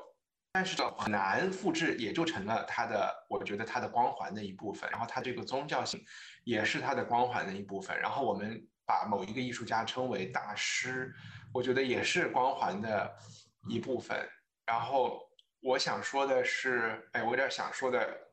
[0.52, 4.86] 但是很难复制，也就成了它的，我觉得它的光环的一部分。
[4.90, 6.04] 然后它这个宗教性
[6.44, 7.98] 也是它的光环的一部分。
[7.98, 11.10] 然后我们把某一个艺术家称为大师，
[11.54, 13.16] 我觉得也是光环的
[13.66, 14.28] 一部分。
[14.66, 15.26] 然后
[15.60, 18.28] 我想说的是，哎，我有点想说的。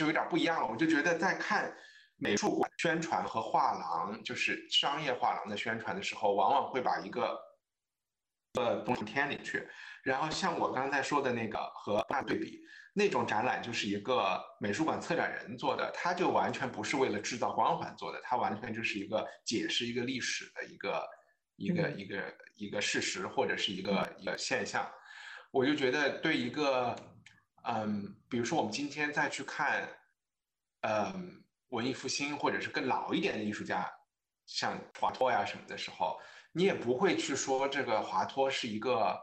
[0.00, 1.70] 就有点不一样了，我就觉得在看
[2.16, 7.38] 美术馆宣传和画廊，就是商业画廊的宣传的时候，往往会把一个
[8.58, 9.68] 呃东西添里去。
[10.02, 12.58] 然后像我刚才说的那个和大对比，
[12.94, 21.06] 那种展览就是一个美术馆策展人做的，他就完全不是为了制造光环做的，他完全就是一个解释一个历史的一个
[21.56, 24.90] 一个一个一个事实或者是一个一个现象。
[25.50, 26.96] 我就觉得对一个。
[27.64, 29.88] 嗯，比如说我们今天再去看，
[30.80, 33.90] 嗯，文艺复兴或者是更老一点的艺术家，
[34.46, 36.18] 像华托呀什么的时候，
[36.52, 39.14] 你也不会去说这个华托是一个，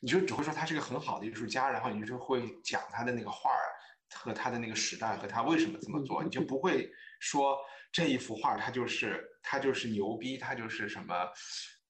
[0.00, 3.72] 你就只会说他是一个很好的艺术家，然后你就会讲他的那个画儿
[4.14, 7.58] 和他的那个时代和他为什么这么做，你就不会说
[7.90, 11.14] 这一幅画他就是他就是牛逼，他就是什么，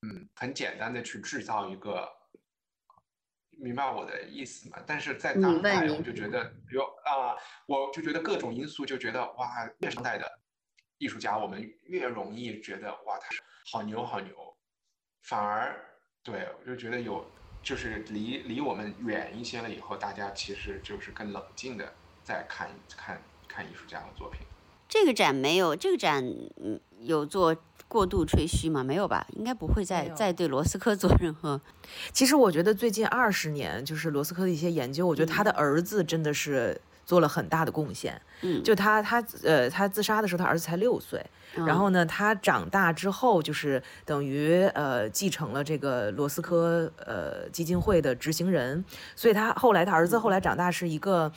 [0.02, 2.08] 嗯，很简单的去制造一个。
[3.62, 4.78] 明白我的意思吗？
[4.84, 9.48] 但是在当代，我就觉得比如啊，我就觉得各种因素，就觉得哇，
[9.78, 10.28] 越当代的
[10.98, 14.34] 艺术家，我们越容易觉得哇，他是好牛好牛，
[15.22, 15.80] 反而
[16.24, 17.24] 对我就觉得有，
[17.62, 21.94] 就是离离我们远一些了以后，大家其实就是更冷静的
[22.24, 24.40] 在看看看艺术家的作品。
[24.88, 26.24] 这个展没有，这个展
[26.56, 27.56] 嗯有做。
[27.92, 28.82] 过度吹嘘吗？
[28.82, 31.60] 没有吧，应该不会再再对罗斯科做任何。
[32.10, 38.18] 其实我觉得最近二十年，就是罗斯科的一些研究，我觉得他的儿子真的是做了很大的贡献。
[38.40, 41.22] 嗯，就他他呃他自杀的时候，他儿子才六岁，
[41.54, 48.82] 然后呢，他长大之后就是等于呃继承了这个罗斯科呃基金会的执行人，
[49.14, 51.30] 所以他后来他儿子后来长大是一个。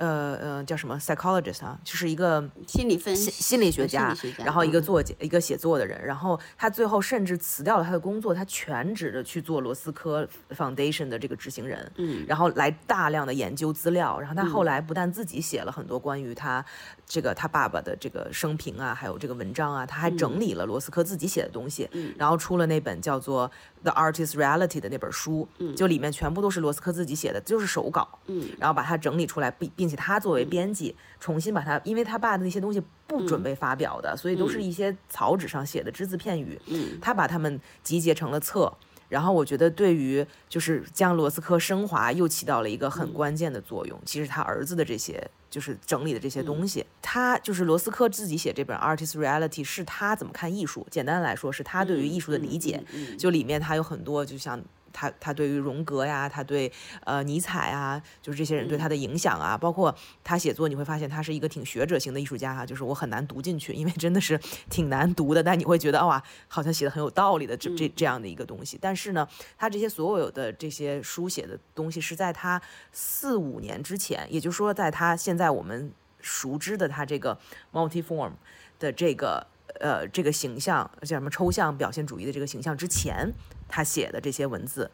[0.00, 16.64] 呃呃，叫什么 psychologist 啊，就是一个心理分析心理学家，然后一个作家，一个写作的人，然后他最后甚至辞掉了他的工作，他全职的去做罗斯科 Foundation 的这个执行人，嗯，然后来大量的研究资料，然后他后来不但自己写了很多关于他
[17.12, 23.50] 这个他爸爸的这个生平啊，还有这个文章啊，他还整理了罗斯科自己写的东西，嗯，然后出了那本叫做
[23.82, 30.00] The Artist Reality 的那本书，嗯，就里面全部都是罗斯科自己写的，就是手稿，嗯，然后把它整理出来，并并且。
[30.00, 36.58] 他作为编辑，重新把它，因为他爸的那些东西不准备发表的，所以都是一些草纸上写的只字片语。
[36.68, 38.72] 嗯，他把他们集结成了册，
[39.10, 44.00] 然后我觉得对于就是将罗斯科升华又起到了一个很关键的作用。
[44.06, 50.86] 其实他儿子的这些就是整理的这些东西，他就是罗斯科自己写这本《Artist Reality》，是他怎么看艺术？
[50.90, 52.82] 简单来说，是他对于艺术的理解。
[53.18, 54.62] 就里面他有很多，就像。
[54.92, 56.70] 他他对于荣格呀，他对
[57.04, 68.78] 呃尼采啊，就是这些人对他的影响啊，包括他写作，你会发现他是一个挺学者型的艺术家哈，就是我很难读进去，因为真的是挺难读的，但你会觉得哇，好像写的很有道理的这这这样的一个东西。
[68.80, 69.26] 但是呢，
[69.56, 72.60] 他这些所有的这些书写的东西是在他
[72.92, 77.38] 四五年之前，也就是说，在他现在我们熟知的他这个
[77.72, 78.32] multiform
[78.78, 79.46] 的这个
[79.80, 83.32] 呃这个形象叫什么抽象表现主义的这个形象之前。
[83.70, 84.90] 他写的这些文字，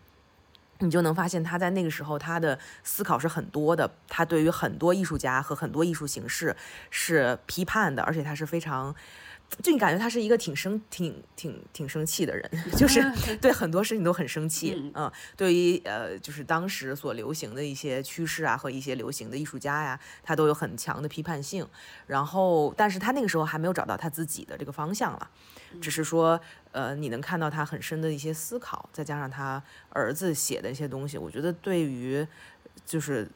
[0.79, 3.91] 你就能发现他在那个时候他的思考是很多的。
[4.09, 6.55] 他对于很多艺术家和很多艺术形式
[6.91, 8.95] 是批判的，而且他是非常。
[9.63, 13.01] 就你感觉他是一个挺生、挺、挺、挺生气的人， 就是
[13.41, 14.91] 对很多事情都很生气。
[14.95, 21.67] 嗯，对于呃，就是当时所流行的一些趋势啊和一些流行的艺术家呀，他都有很强的批判性。
[22.07, 25.31] 然后，但是他那个时候还没有找到他自己的这个方向了，
[25.81, 26.39] 只是说，
[26.73, 32.27] 呃，你能看到他很深的一些思考，再加上他儿子写的一些东西，我觉得对于
[32.85, 33.27] 就是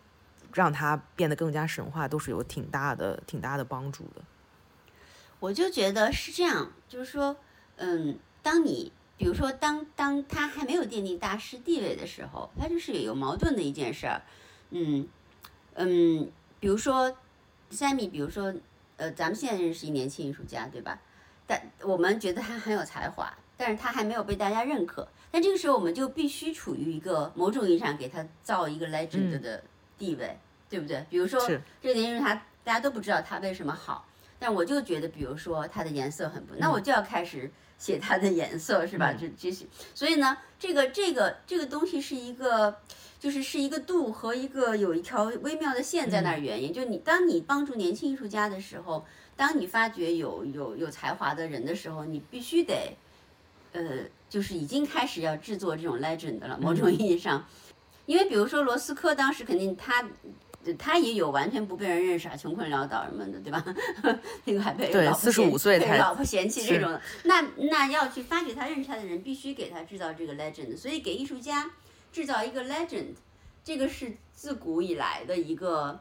[0.53, 4.23] 让他变得更加神话，都是有挺大的、挺大的帮助的。
[5.40, 7.37] 我就觉得是这样，就是说，
[7.76, 14.22] 嗯，当你比如说，当当他还没有奠定大师地位的时候，他就是有矛盾的一件事儿，
[14.70, 15.09] 嗯
[15.74, 17.14] 嗯，比如说
[17.70, 18.55] ，Sammy，比如说，
[18.96, 20.98] 呃，咱们现在认识一年轻艺术家，对吧？
[21.46, 25.09] 但我们觉得他很有才华，但是他还没有被大家认可。
[25.30, 29.62] 但这个时候我们就必须处于一个某种意义上给他造一个 legend 的
[29.99, 30.38] 地位，
[30.68, 31.05] 对不对？
[31.09, 31.41] 比如说
[31.80, 32.34] 这个年轻人他
[32.64, 34.07] 大家都不知道他为什么好，
[34.41, 39.12] 但我就觉得，比如说它的颜色很不，那我就要开始写它的颜色，是吧？
[39.12, 39.64] 这这是，
[39.95, 42.76] 所以呢，这个这个这个东西是一个。
[43.20, 49.05] 就是是一个度和一个有一条微妙的线在那儿，原因就你当你帮助年轻艺术家的时候，
[49.36, 52.97] 当你发掘有有有才华的人的时候，你必须得，
[53.72, 53.82] 呃，
[54.30, 56.59] 就是已经开始要制作这种 legend 了。
[56.59, 57.45] 某种意义上，
[58.07, 60.03] 因为比如说罗斯科当时肯定他
[60.79, 63.65] 他也有完全不被人认识啊，穷困潦倒什么的，对吧？
[64.45, 70.77] 那个还被对四十五岁被老婆嫌弃这种，那那要去发掘他认识他的人，必须给他制造这个 legend。
[70.77, 71.71] 所以给艺术家。
[72.13, 73.15] 制造一个 legend，
[73.63, 76.01] 这个是自古以来的一个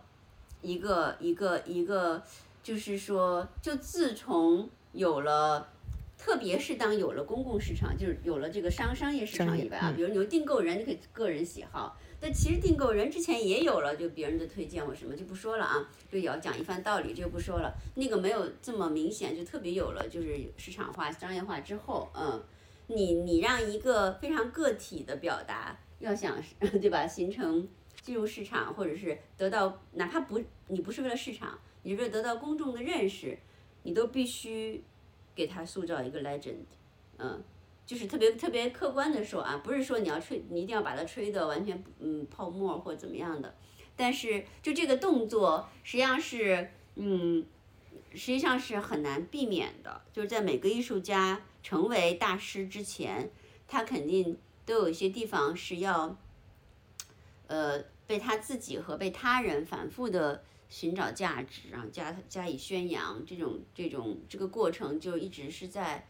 [0.64, 2.24] 一个一个一个，
[2.64, 5.70] 就是说，就自从有了，
[6.18, 17.74] 特别是当有了公共市场，就是有了这个商商业市场以外啊，比如有订购人，你可以个人喜好，但其实订购人之前也有了，就别人的推荐或什么就不说了啊，就也要讲一番道理，就不说了。
[17.96, 22.44] 那个没有这么明显，就特别有了，就是市场化、商业化之后，嗯，
[22.88, 25.78] 你你让一个非常个体的表达。
[26.00, 26.42] 要想
[26.80, 27.68] 对吧，形成
[28.02, 33.38] 进入市场，或者是得到哪怕不你不是为了市场，你是为了得到公众的认识，
[33.84, 34.82] 你都必须
[35.36, 36.64] 给他塑造一个 legend，
[37.18, 37.44] 嗯，
[37.90, 43.56] 就是特别特别客观的说啊，不是说你要吹，你一定要把它吹的完全嗯泡沫或怎么样的，
[43.96, 47.44] 但是就这个动作实际上是嗯，
[48.12, 53.32] 实际上是很难避免的，就是在每个艺术家成为大师之前，
[53.68, 54.38] 他肯定。
[54.66, 56.16] 都有一些地方是要，
[57.48, 66.08] 呃，被他自己和被他人反复的寻找价值，然后加加以宣扬，这种这种这个过程就一直是在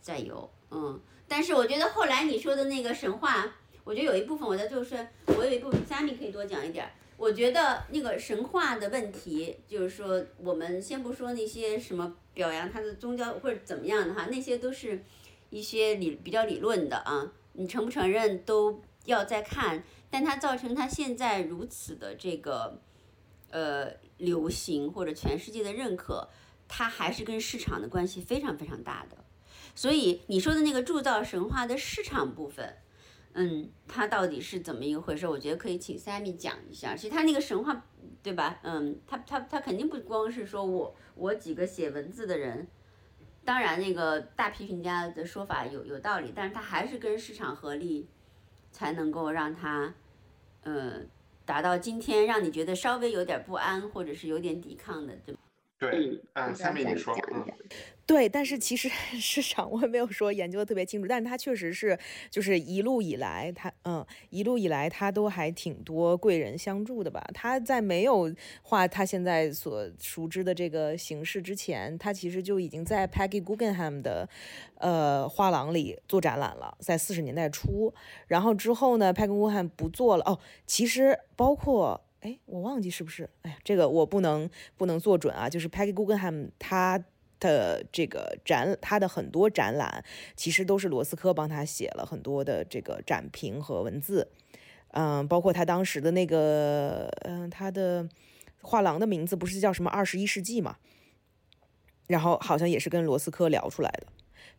[0.00, 1.00] 在有，嗯。
[1.28, 3.54] 但是我觉得后来你说的那个神话，
[3.84, 6.90] 我觉得有一部分我在就是，我有一部分佳敏可以多讲一点。
[7.16, 15.04] 我觉得那个神话的问题，就是说，我们先不说那些什么表扬他的宗教或者怎么样的哈，那些都是
[15.50, 17.30] 一些理比较理论的啊。
[17.52, 22.80] 你承不承认都要再看，但它造成它现在如此的这个，
[23.50, 26.28] 呃，流行或者全世界的认可，
[26.66, 29.21] 它还是跟市场的关系非常非常大的。
[29.74, 32.76] 所以你说的那个铸造神话的市场部分，
[33.32, 35.26] 嗯，它到底是怎么一个回事？
[35.26, 36.94] 我觉得可以请 Sammy 讲一下。
[36.94, 37.84] 其实他那个神话，
[38.22, 38.60] 对吧？
[38.62, 42.66] 嗯，他他他肯定不光是说我我几个写文字的人。
[43.44, 48.06] 当然，那个大批评家的说法有有道理，但是他还是跟市场合力，
[48.70, 49.92] 才能够让他，
[50.62, 51.00] 呃，
[51.44, 55.34] 达到今天让你觉得稍微有点不安或者是有点抵抗的，对
[55.80, 57.44] 对，嗯，下面你说，嗯。
[58.04, 58.88] 对，但是其实
[59.18, 61.96] 市场我也没有说研究的特别清楚，但是他确实是，
[62.30, 67.24] 就是一路以来，他嗯，一路以来他都还挺多贵人相助的吧。
[67.32, 74.28] 他在没有画他现在所熟知的这个形式之前，他其实就已经在 Peggy Guggenheim 的
[74.78, 77.94] 呃画廊里做展览了，在四十年代初。
[78.26, 80.38] 然后之后呢，Peggy Guggenheim 不做了哦。
[80.66, 85.48] 其实包括哎，我忘记是不是，哎呀，这个我不能不能做准啊。
[85.48, 87.02] 就是 Peggy Guggenheim 他。
[87.50, 90.04] 的这个展，他的很多展览
[90.36, 94.30] 其实都是罗斯科帮他写了很多的这个展评和文字，
[94.92, 98.08] 嗯，包括他当时的那个，嗯，他的
[98.62, 100.76] 画廊的名字不是叫什么二十一世纪嘛，
[102.06, 104.06] 然后好像也是跟罗斯科聊出来的，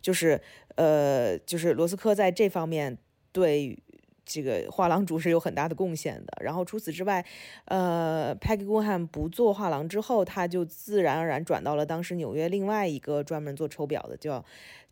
[0.01, 0.41] 就是
[0.75, 2.97] 呃，就是罗斯科在这方面
[3.31, 3.79] 对。
[4.25, 6.43] 这个画廊主是有很大的贡献的。
[6.43, 7.25] 然后除此之外，
[7.65, 14.43] 呃，Peggy Guggenheim 不做画廊之后，他就自然而然转到了当时纽约另外一个专门做抽表的，叫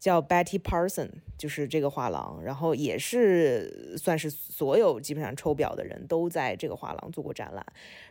[0.02, 2.42] 叫 Betty Parson，就是这个画廊。
[2.44, 7.66] 然后也是算是所有基本上抽表的人都在这个画廊做过展览。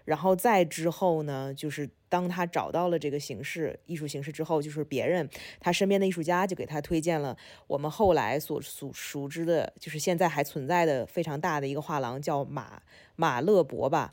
[0.06, 1.90] 然后再之后呢，就是。
[2.10, 5.30] 当他找到了这个形式、艺术形式之后，就是别人
[5.60, 7.36] 他身边的艺术家就给他推荐了
[7.68, 12.82] 我们后来所熟熟知的，就是现在还存在的非常大的一个画廊，叫马
[13.14, 14.12] 马勒伯吧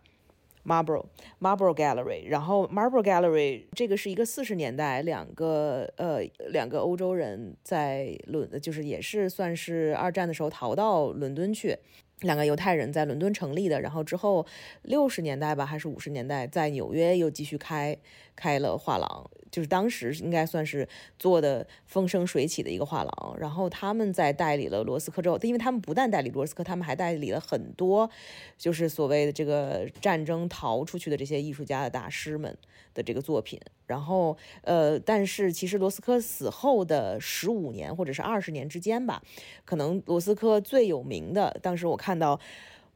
[0.67, 1.05] ，Marble
[1.39, 2.27] Marble Gallery。
[2.27, 11.77] 然后 Marble Gallery 这个是一个四十年代两个呃两个欧洲人在伦，就是也是算是二战的时候逃到伦敦去。
[12.21, 14.43] 两个犹太人在伦敦成立的，然后之后
[14.81, 17.95] 六十年代吧，还是五十年代，在纽约又继续开
[18.35, 20.87] 开了画廊，就是当时应该算是
[21.17, 23.35] 做的风生水起的一个画廊。
[23.39, 28.09] 然后他们在代理了罗斯科之后，因为他们不但代理罗斯科，他们还代理了很多，
[28.57, 32.57] 就是所谓的这个战争逃出去的这些艺术家的大师们
[32.93, 33.59] 的这个作品。
[33.85, 39.21] 然后呃，但是其实罗斯科死后的十五年或者是二十年之间吧，
[39.65, 42.39] 可能罗斯科最有名的，当时我看到。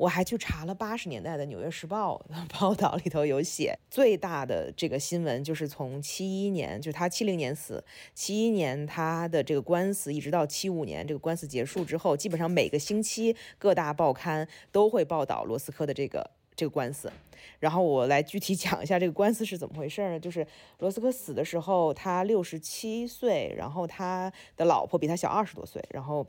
[0.02, 2.20] 我还去查了八十年代的《纽约时报》
[2.60, 7.84] 报道，里头有写最大的这个新闻，就是从七一年，就是他七零年死，
[8.16, 17.12] 七一年他的这个官司，一直到七五年这个官司结束之后，基本上每个星期各大报刊都会报道罗斯科的这个这个官司。
[17.60, 20.20] 然后我来具体讲一下这个官司是怎么回事呢？
[20.20, 20.46] 就是
[20.80, 26.26] 罗斯科死的时候他六十七岁，然后他的老婆比他小二十多岁，然后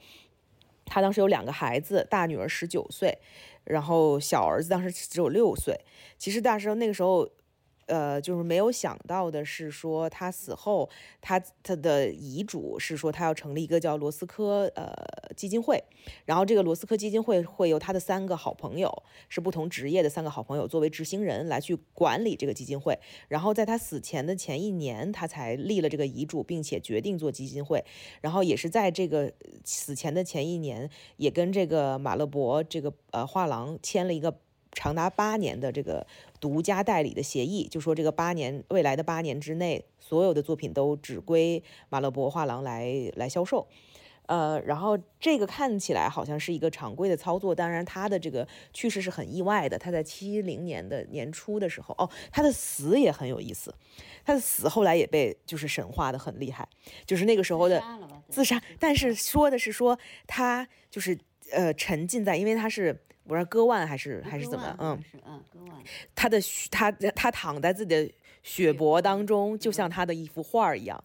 [0.85, 3.19] 他当时有两个孩子，大女儿十九岁。
[3.65, 5.79] 然后小儿子当时只有六岁，
[6.19, 7.29] 其实当时那个时候。
[7.87, 10.89] 呃，就是没有想到的是，说他死后，
[11.21, 14.95] 他他的遗嘱是说他要成立一个叫罗斯科呃
[15.37, 15.83] 基金会，
[16.25, 27.85] 然后这个罗斯科基金会会由他的三个好朋友，是不同职业的三个好朋友作为执行人来去管理这个基金会，然后在他死前的前一年，他才立了这个遗嘱，并且决定做基金会，
[28.21, 29.33] 然后也是在这个
[29.65, 34.39] 死前的前一年，也跟这个马勒伯这个呃画廊签了一个。
[34.75, 36.07] 长达八年的这个
[36.43, 42.85] 独家代理的协议，就说这个八年未来的八年之内，所有的作品都只归马勒伯画廊来
[43.15, 43.69] 来销售。
[44.27, 49.79] 呃，然后这个看起来好像是一个常规的操作，当然他的这个去世是很意外的。
[49.79, 53.73] 他在七零年的年初的时候，哦，他的死也很有意思。
[54.25, 56.69] 他的死后来也被就是神化的很厉害，
[57.07, 57.81] 就是那个时候的
[58.29, 61.17] 自杀，但是说的是说他就是
[61.53, 63.01] 呃沉浸在，因为他是。
[63.25, 64.77] 我说割腕还是还是怎么？
[64.79, 65.83] 嗯，嗯，割腕。
[66.15, 66.39] 他的
[66.71, 68.13] 他他躺在自己的
[68.43, 71.03] 血泊当中，就像他的一幅画一样。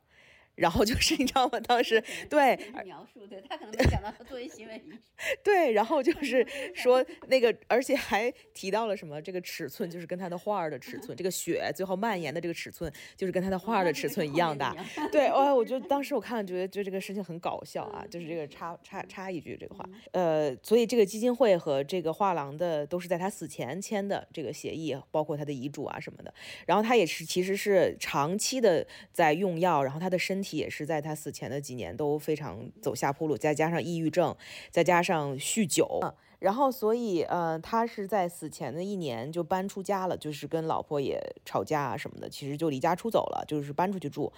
[0.58, 1.60] 然后就是你知道吗？
[1.62, 4.97] 当时对描述，对他可能没想到他作为行为艺术。
[5.43, 9.22] 对，然后就是说那个，而且还提到了什么？
[9.22, 14.76] 这个尺寸就是跟他的画儿的尺寸，这个雪最后蔓延的这个尺寸就是跟他的画儿的尺寸一样大。
[15.12, 26.34] 对，哦，我就当时我看了，觉得就这个事情很搞笑啊，就是这个插插插一句这个话，呃，所以这个基金会和这个画廊的都是在他死前签的这个协议，包括他的遗嘱啊什么的。
[26.66, 30.47] 然后他也是其实是长期的在用药，然后他的身体。
[30.56, 34.34] 也是在他死前的几年都非常走下坡路，再加上抑郁症，
[34.70, 44.32] 再加上酗酒，嗯然后所以呃，他是在死前的一年就搬出家了，就是跟老婆也吵架啊什么的，其实就离家出走了，就是搬出去住，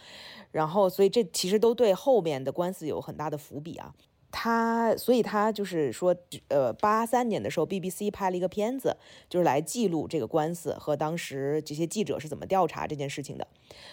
[0.52, 3.94] 然后所以这其实都对后面的官司有很大的伏笔啊。
[4.32, 6.16] 他，所以他就是说，
[6.50, 8.96] 呃，八三年的时候，BBC 拍了一个片子，
[9.28, 13.48] 就是来记录这个官司和当时这些记者是怎么调查这件事情的。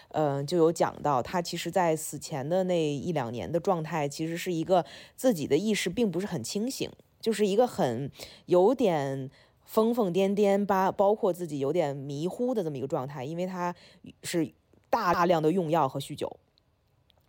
[0.08, 4.84] 嗯，就有讲到他其实在死前的那一两年的状态，其实是一个
[5.16, 8.10] 自己的意识并不是很清醒，就是一个很
[8.44, 9.30] 有点
[9.64, 13.74] 疯疯癫癫，吧包括自己有点迷糊的这么一个状态，因为他
[14.22, 14.52] 是
[14.90, 16.36] 大量的用药和酗酒。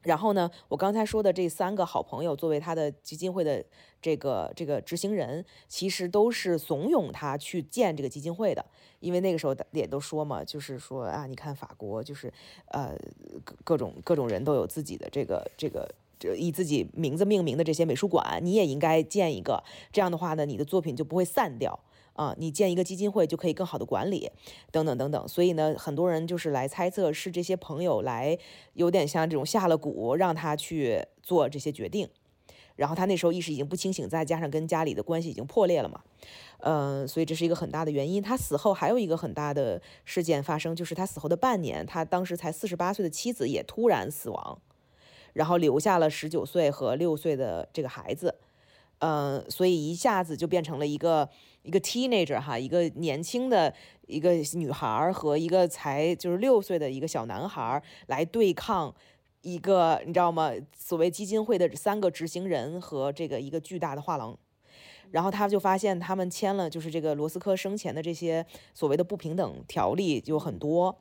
[0.08, 3.62] 然后呢，我刚才说的这三个好朋友作为他的基金会的
[4.01, 8.66] 这个这个执行人，其实都是怂恿他去建这个基金会的。
[9.01, 12.32] 因为那个时候也都说嘛，就是说啊，你看法国就是
[12.68, 12.97] 呃
[13.43, 19.62] 各各种各种人都有自己的这个这个这以自己名字命名的这些美术馆，你也应该建一个。
[19.91, 21.78] 这样的话呢，你的作品就不会散掉。
[22.18, 24.30] 啊，你建一个基金会就可以更好的管理，
[24.72, 25.28] 等等等等。
[25.28, 28.38] 所以呢，很多人就是来猜测是这些朋友来，
[28.74, 32.09] 有点像这种下了蛊，让他去做这些决定。
[32.76, 36.01] 然后他那时候意识已经不清醒，再加上跟家里的关系已经破裂了嘛，
[36.59, 38.22] 嗯，所以这是一个很大的原因。
[38.22, 44.59] 他死后还有一个很大的事件发生，就是他死后的半年，他当时才四十八岁的妻子也突然死亡，
[45.34, 48.36] 然后留下了十九岁和六岁的这个孩子。
[49.00, 51.30] 嗯，所以一下子就变成了一个
[51.62, 53.74] 一个 teenager 哈，一个年轻的
[54.08, 58.93] 一个女孩和一个才就是六岁的一个小男孩来对抗
[59.41, 60.52] 一个你知道吗？
[60.76, 64.36] 所谓基金会的三个执行人和这个一个巨大的画廊，
[65.12, 70.98] 然后他就发现他们签了就是这个罗斯科生前的这些所谓的不平等条例就很多。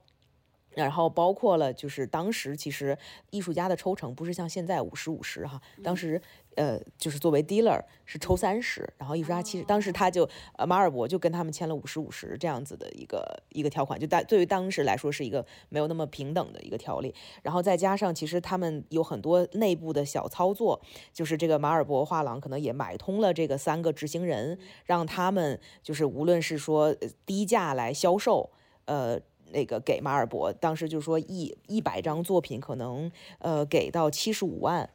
[0.76, 2.96] 然后包括了，就是当时其实
[3.30, 6.20] 艺术家的抽成不是像现在五十五十哈，当时
[6.54, 20.78] 呃就是作为 dealer 是抽三十，然后艺术家其实当时他就呃马尔伯就跟他们签了五十五十这样子的一个一个条款，就当对于当时来说是一个没有那么平等的一个条例，然后再加上其实他们有很多内部的小操作，
[21.10, 28.50] 就是这个马尔伯画廊可能也买通了这个三个执行人，让他们就是无论是说低价来销售，
[28.84, 29.18] 呃。
[29.52, 34.88] 那个给马尔博，当时就说一一百张作品可能呃给到七十五万，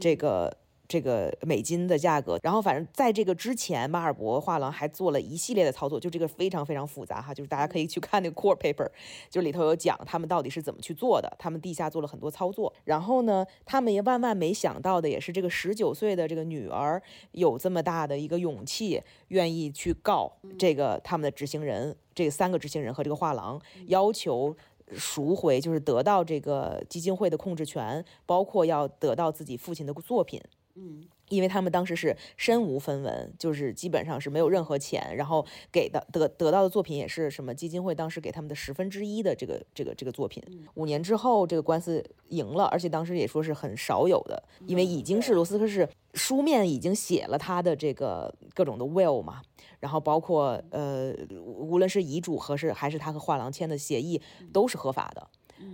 [0.00, 0.56] 这个
[0.88, 2.40] 这个美金的价格。
[2.42, 8.88] 然后反正在这个之前，马尔博画廊还做了一系列的操作，就这个非常非常复杂哈，就是大家可以去看那个 court paper，
[9.28, 12.72] 就里头有讲他们到底是怎么去做的，他们地下做了很多操作。
[12.84, 17.00] 然后呢，他们也万万没想到的也是这个十九岁的这个女儿
[17.32, 24.56] 有这么大的一个勇气，愿意去告这个他们的执行人，这三个执行人和这个画廊，要求。
[24.96, 30.40] 赎回就是得到这个基金会的控制权，包括要得到自己父亲的作品。
[30.80, 40.40] 嗯，因为他们当时是身无分文，就是基本上是没有任何钱，然后给的得得到的作品也是什么基金会当时给他们的十分之一的这个这个这个作品。
[40.74, 49.42] 五年之后，这个官司赢了，而且当时也说是很少有的，因为已经是罗斯科是书面已经写了他的这个各种的 will 嘛，
[49.80, 51.12] 然后包括呃，
[51.44, 54.22] 无论是遗嘱和是还是他和画廊签的协议
[54.52, 55.28] 都是合法的。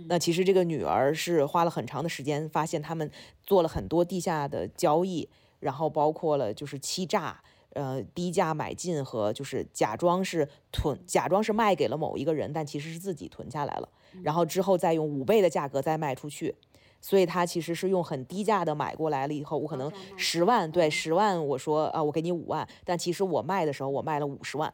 [0.07, 3.09] 那其实这个女儿是花了很长的时间，发现他们
[3.43, 5.29] 做了很多地下的交易，
[5.59, 7.41] 然后包括了就是欺诈，
[7.73, 13.89] 呃，低价买进和就是假装是囤，假装是卖给了某一个人，但其实是自己囤下来了，
[14.23, 16.55] 然后之后再用五倍的价格再卖出去，
[17.01, 24.73] 所以他其实是用很低价的买过来了以后，我可能十万，对，十万，我说啊，我给你五万，但其实我卖的时候我卖了五十万，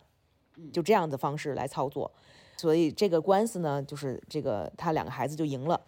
[0.72, 2.12] 就这样的方式来操作。
[2.62, 5.82] 所以这个官司呢，就是这个他两个孩子就赢了，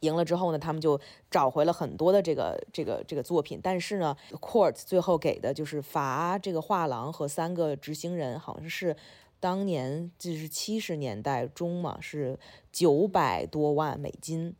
[0.00, 1.00] 赢了之后呢，他们就
[1.30, 8.96] 找回了很多的这个这个这个作品，但是呢，court 最后给的就是罚这个画廊和三个执行人，好像是
[9.38, 12.36] 当年就是七十年代中嘛，是
[12.72, 14.52] 九百多万美金，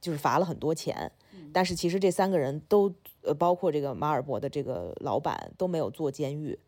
[0.00, 1.12] 就是罚了很多钱。
[1.52, 2.92] 但是其实这三个人都
[3.22, 6.58] 呃，包括这个马尔博的这个老板都没有坐监狱。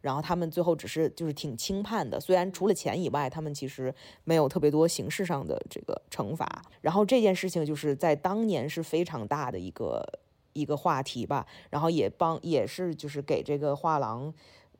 [0.00, 3.92] 然后他们最后只是就是挺轻判的，虽然除了钱以外，他们其实
[4.24, 6.62] 没有特别多形式上的这个惩罚。
[6.80, 10.04] 然后这件事情就是在当年是非常大的一个
[10.52, 14.32] 一个话题吧，然后也帮也是就是给这个画廊。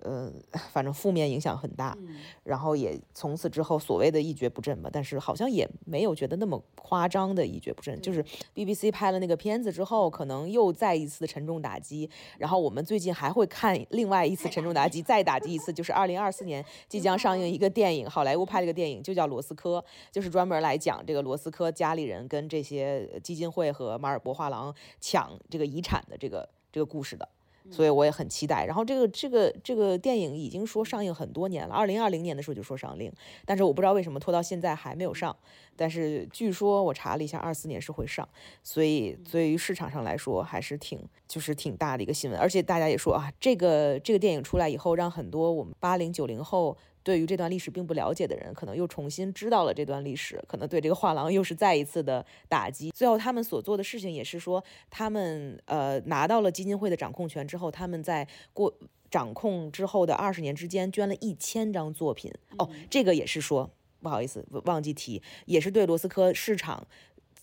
[0.02, 0.32] 呃，
[0.72, 1.96] 反正负面影响很大，
[2.44, 8.24] 然后也从此之后所谓的一蹶不振吧，但是好像也没有觉得那么夸张的一蹶不振，就是
[8.54, 19.78] BBC 拍了那个片子之后，可能又再一次沉重打击，然后我们最近还会看另外一次沉重打击，再打击一次，就是二零二四年即将上映一个电影，好莱坞拍了一个电影，就叫《罗斯科》，
[20.12, 27.28] 就是专门来讲这个罗斯科家里人跟这些基金会和马尔博画廊抢这个遗产的这个这个故事的。
[27.70, 28.64] 所以我也很期待。
[28.64, 33.12] 然后这个这个这个电影已经说上映很多年了，二零二零年的时候就说上映，
[33.44, 35.36] 但是我不知道为什么拖到现在还没有上。
[35.76, 38.28] 但是据说我查了一下，二四年是会上，
[38.62, 40.98] 所以对于市场上来说还是挺
[41.28, 42.40] 就是挺大的一个新闻。
[42.40, 46.76] 而且大家也说啊，这个这个电影出来以后，让很多我们八零九零后。
[47.06, 52.90] 对于这段历史并不了解的人，可能又重新知道了这段历史，可能对这个画廊又是再一次的打击。
[52.90, 58.76] 最后他们所做的事情也是说，他们呃拿到了基金会的掌控权之后，他们在过
[59.08, 62.32] 掌控之后的二十年之间捐了一千张作品。
[62.58, 66.84] 哦，这个也是说不好意思忘记提，也是对罗斯科市场。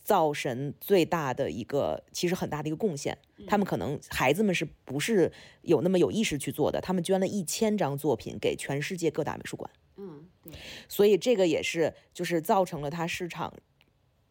[0.04, 3.18] 造神最大的一个，其实很大的一个贡献。
[3.48, 5.32] 他们可能孩子们是不是
[5.62, 6.80] 有那么有意识去做的？
[6.82, 9.70] 他们捐了一千张作品给全世界各大美术馆。
[9.98, 10.54] 嗯，对。
[10.88, 13.54] 所以这个也是，就是造成了它市场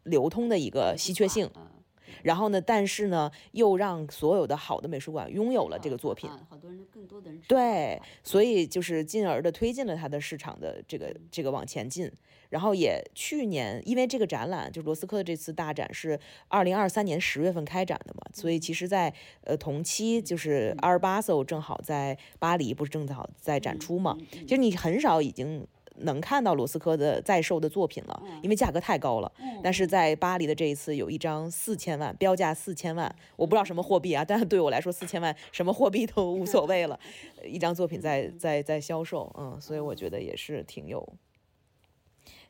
[0.05, 1.51] 流通的一个稀缺性。
[2.23, 2.61] 然后呢？
[2.61, 12.11] 但是呢，又让所有的好的美术馆拥有了这个作品，好多人更多的人对，所以就是进而的推进了它的市场的这个这个往前进。
[12.51, 19.13] 然后也去年，因为这个展览就是罗斯科的这次大展是二零二三年十月份开展的嘛，所以其实，在
[19.45, 24.17] 呃同期就是阿尔巴索正好在巴黎，不是正好在展出嘛？
[24.31, 25.67] 其实你很少已经。
[25.97, 29.33] 能看到罗斯科的在售的作品了，因为价格太高了。
[29.63, 36.99] 但是在巴黎的这一次有一张四千万，标价四千万，我不知道什么货币啊，但是对我来说四千万什么货币都无所谓了。
[37.45, 41.07] 一张作品在在在销售，嗯，所以我觉得也是挺有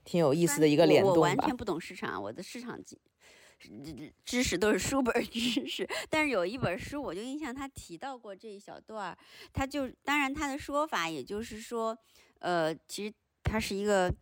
[0.04, 1.18] 挺有意思的一个联动吧。
[1.18, 2.96] 我完全不懂市场，我的市场知
[4.24, 5.88] 知识都是书本知识。
[6.08, 9.16] 但是有一本书，我就印象他提到过这一小段，
[9.52, 11.98] 他就当然他的说法，也就是说，
[12.38, 13.12] 呃，其实。
[13.42, 14.14] 它是一个，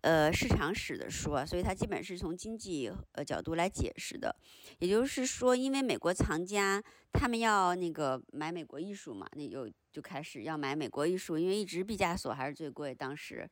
[0.00, 4.34] 呃，市场史的书啊，所以它基本是从经济呃角度来解释的。
[4.78, 13.48] 也就是说，因为美国藏家他们要那个买美国艺术嘛，那就就开始要买美国艺术，因为一直毕加索还是最贵当时。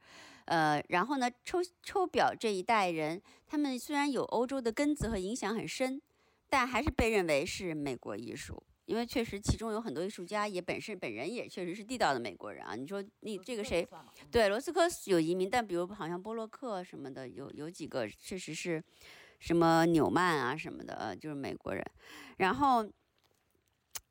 [0.47, 6.03] 呃，然后呢，抽抽表这一代人，他们虽然有欧洲的根子和影响很深，
[6.49, 8.63] 但还是被认为是美国艺术。
[8.85, 12.75] 因为确实，其中有很多艺术家也本身本人也确实是地道的美国人啊。
[12.75, 13.87] 你说你这个谁？
[14.31, 18.83] 对，罗斯科有移民，但比如好像波洛克什么的，有有几个确实是，
[19.39, 21.85] 什么纽曼啊什么的，呃，就是美国人。
[22.39, 22.85] 然后，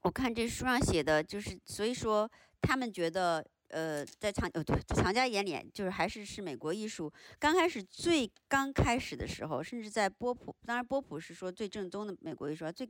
[0.02, 2.30] 我看这书上写的就是，所以说
[2.62, 12.88] 他们觉得，呃，在藏呃对，藏家眼里，就是还是是美国艺术刚开始最刚开始的时候，甚至在波普，当然波普是说最正宗的美国艺术，最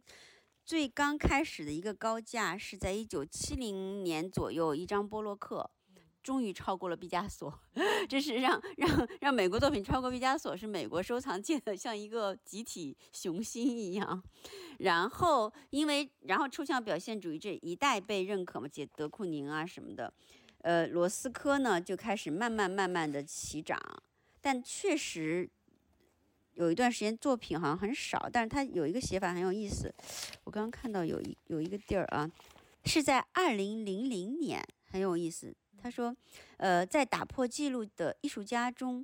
[0.65, 5.71] 最刚开始的一个高价是在一九七零年左右一张波洛克。
[6.23, 7.51] 终于超过了毕加索，
[8.07, 14.21] 这是让让让美国作品超过毕加索，是美国收藏界的 像一个集体雄心一样。
[14.77, 20.13] 然后因为然后抽象表现主义这一代被认可嘛，解德库宁啊什么的，
[20.59, 23.81] 呃，罗斯科呢就开始慢慢慢慢的起涨，
[24.39, 25.49] 但确实
[26.61, 29.91] 有一段时间作品好像很少，但是他有一个写法很有意思，
[30.43, 32.29] 我刚刚看到有一有一个地儿啊，
[32.85, 35.51] 是在二零零零年，很有意思。
[35.81, 36.15] 他说
[36.57, 39.03] ：“呃，在打破记录的艺术家中，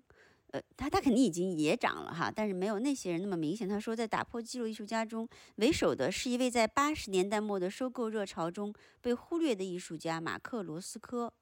[0.51, 3.67] 呃，他他肯定已经也涨了哈，但是没有那些人那么明显。
[3.67, 11.33] 他说，在打破记录艺术家中为首的是一位在八十年代末的收购热潮中被忽略的艺术家马克·罗斯科。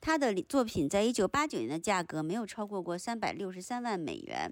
[0.00, 4.50] 他的作品在一九八九年的价格没有超过过三百六十三万美元。”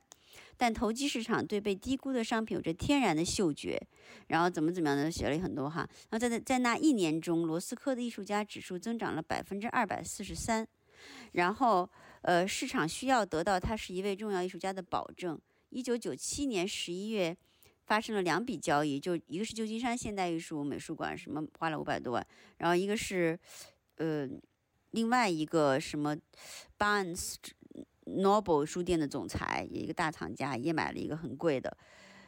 [0.58, 3.80] 但投机市场对被低估的商品有着天然的嗅觉，
[4.26, 5.88] 然后怎么怎么样的写了很多哈。
[6.10, 10.66] 然后在在在那一年中，罗斯科的艺术家指数增长了百分之二百四十三。
[11.32, 11.88] 然后
[12.22, 15.40] 呃，市场需要得到他是一位重要艺术家的保证。
[15.70, 17.36] 一九九七年十一月
[17.86, 23.38] 发生了两笔交易，就一个是旧金山现代艺术美术馆什么花了五百多万，然后一个是
[23.98, 24.28] 呃
[24.90, 27.38] 另外一个什么 b a n s。
[28.16, 31.76] Noble 书店的总裁，一个大藏家，也买了一个很贵的，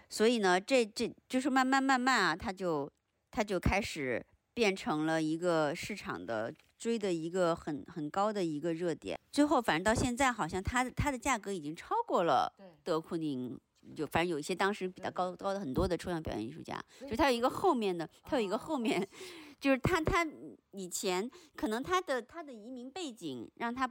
[0.08, 2.90] 所以呢，这这就是慢慢慢慢啊，他就
[3.30, 9.18] 他就开始变成了一个市场的追的一个很很高的一个热点。
[9.32, 12.52] 最后，反正到现在，好像它的它的价格已经超过了
[12.84, 13.58] 德库宁，
[13.96, 16.78] 就反正有一些当时比他高高的很多的抽象表演艺术家，
[17.08, 19.06] 就他有一个后面的，他有一个后面，
[19.58, 20.26] 就是他他
[20.72, 23.90] 以前可能他的他的移民背景让他。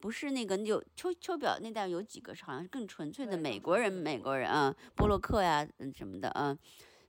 [0.00, 6.56] 不是那个有秋秋表那代有几个是好像是更纯粹的美国人，美国人啊，波洛克呀，嗯什么的啊，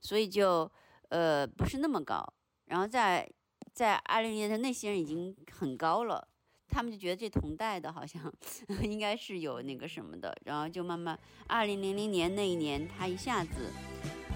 [0.00, 0.70] 所以就
[1.08, 2.24] 呃不是那么高。
[2.66, 3.28] 然后在
[3.72, 6.26] 在二零年的那些人已经很高了，
[6.68, 8.32] 他们就觉得这同代的好像
[8.82, 13.70] 应该是有那个什么的，然后就慢慢二零零零年那一年，他一下子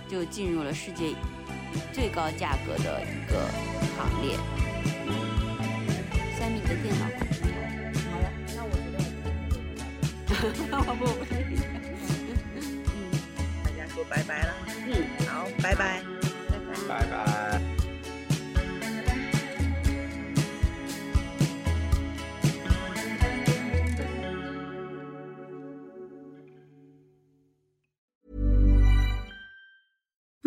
[0.08, 1.14] 就进入了世界
[1.92, 3.48] 最高价格的一个
[3.96, 4.36] 行列。
[6.38, 7.23] 三米的电脑。
[10.44, 11.24] 我不不，
[12.92, 12.96] 嗯，
[13.64, 14.54] 大家说拜拜了，
[14.86, 16.02] 嗯，好，拜拜。
[16.50, 17.73] 拜拜，拜拜。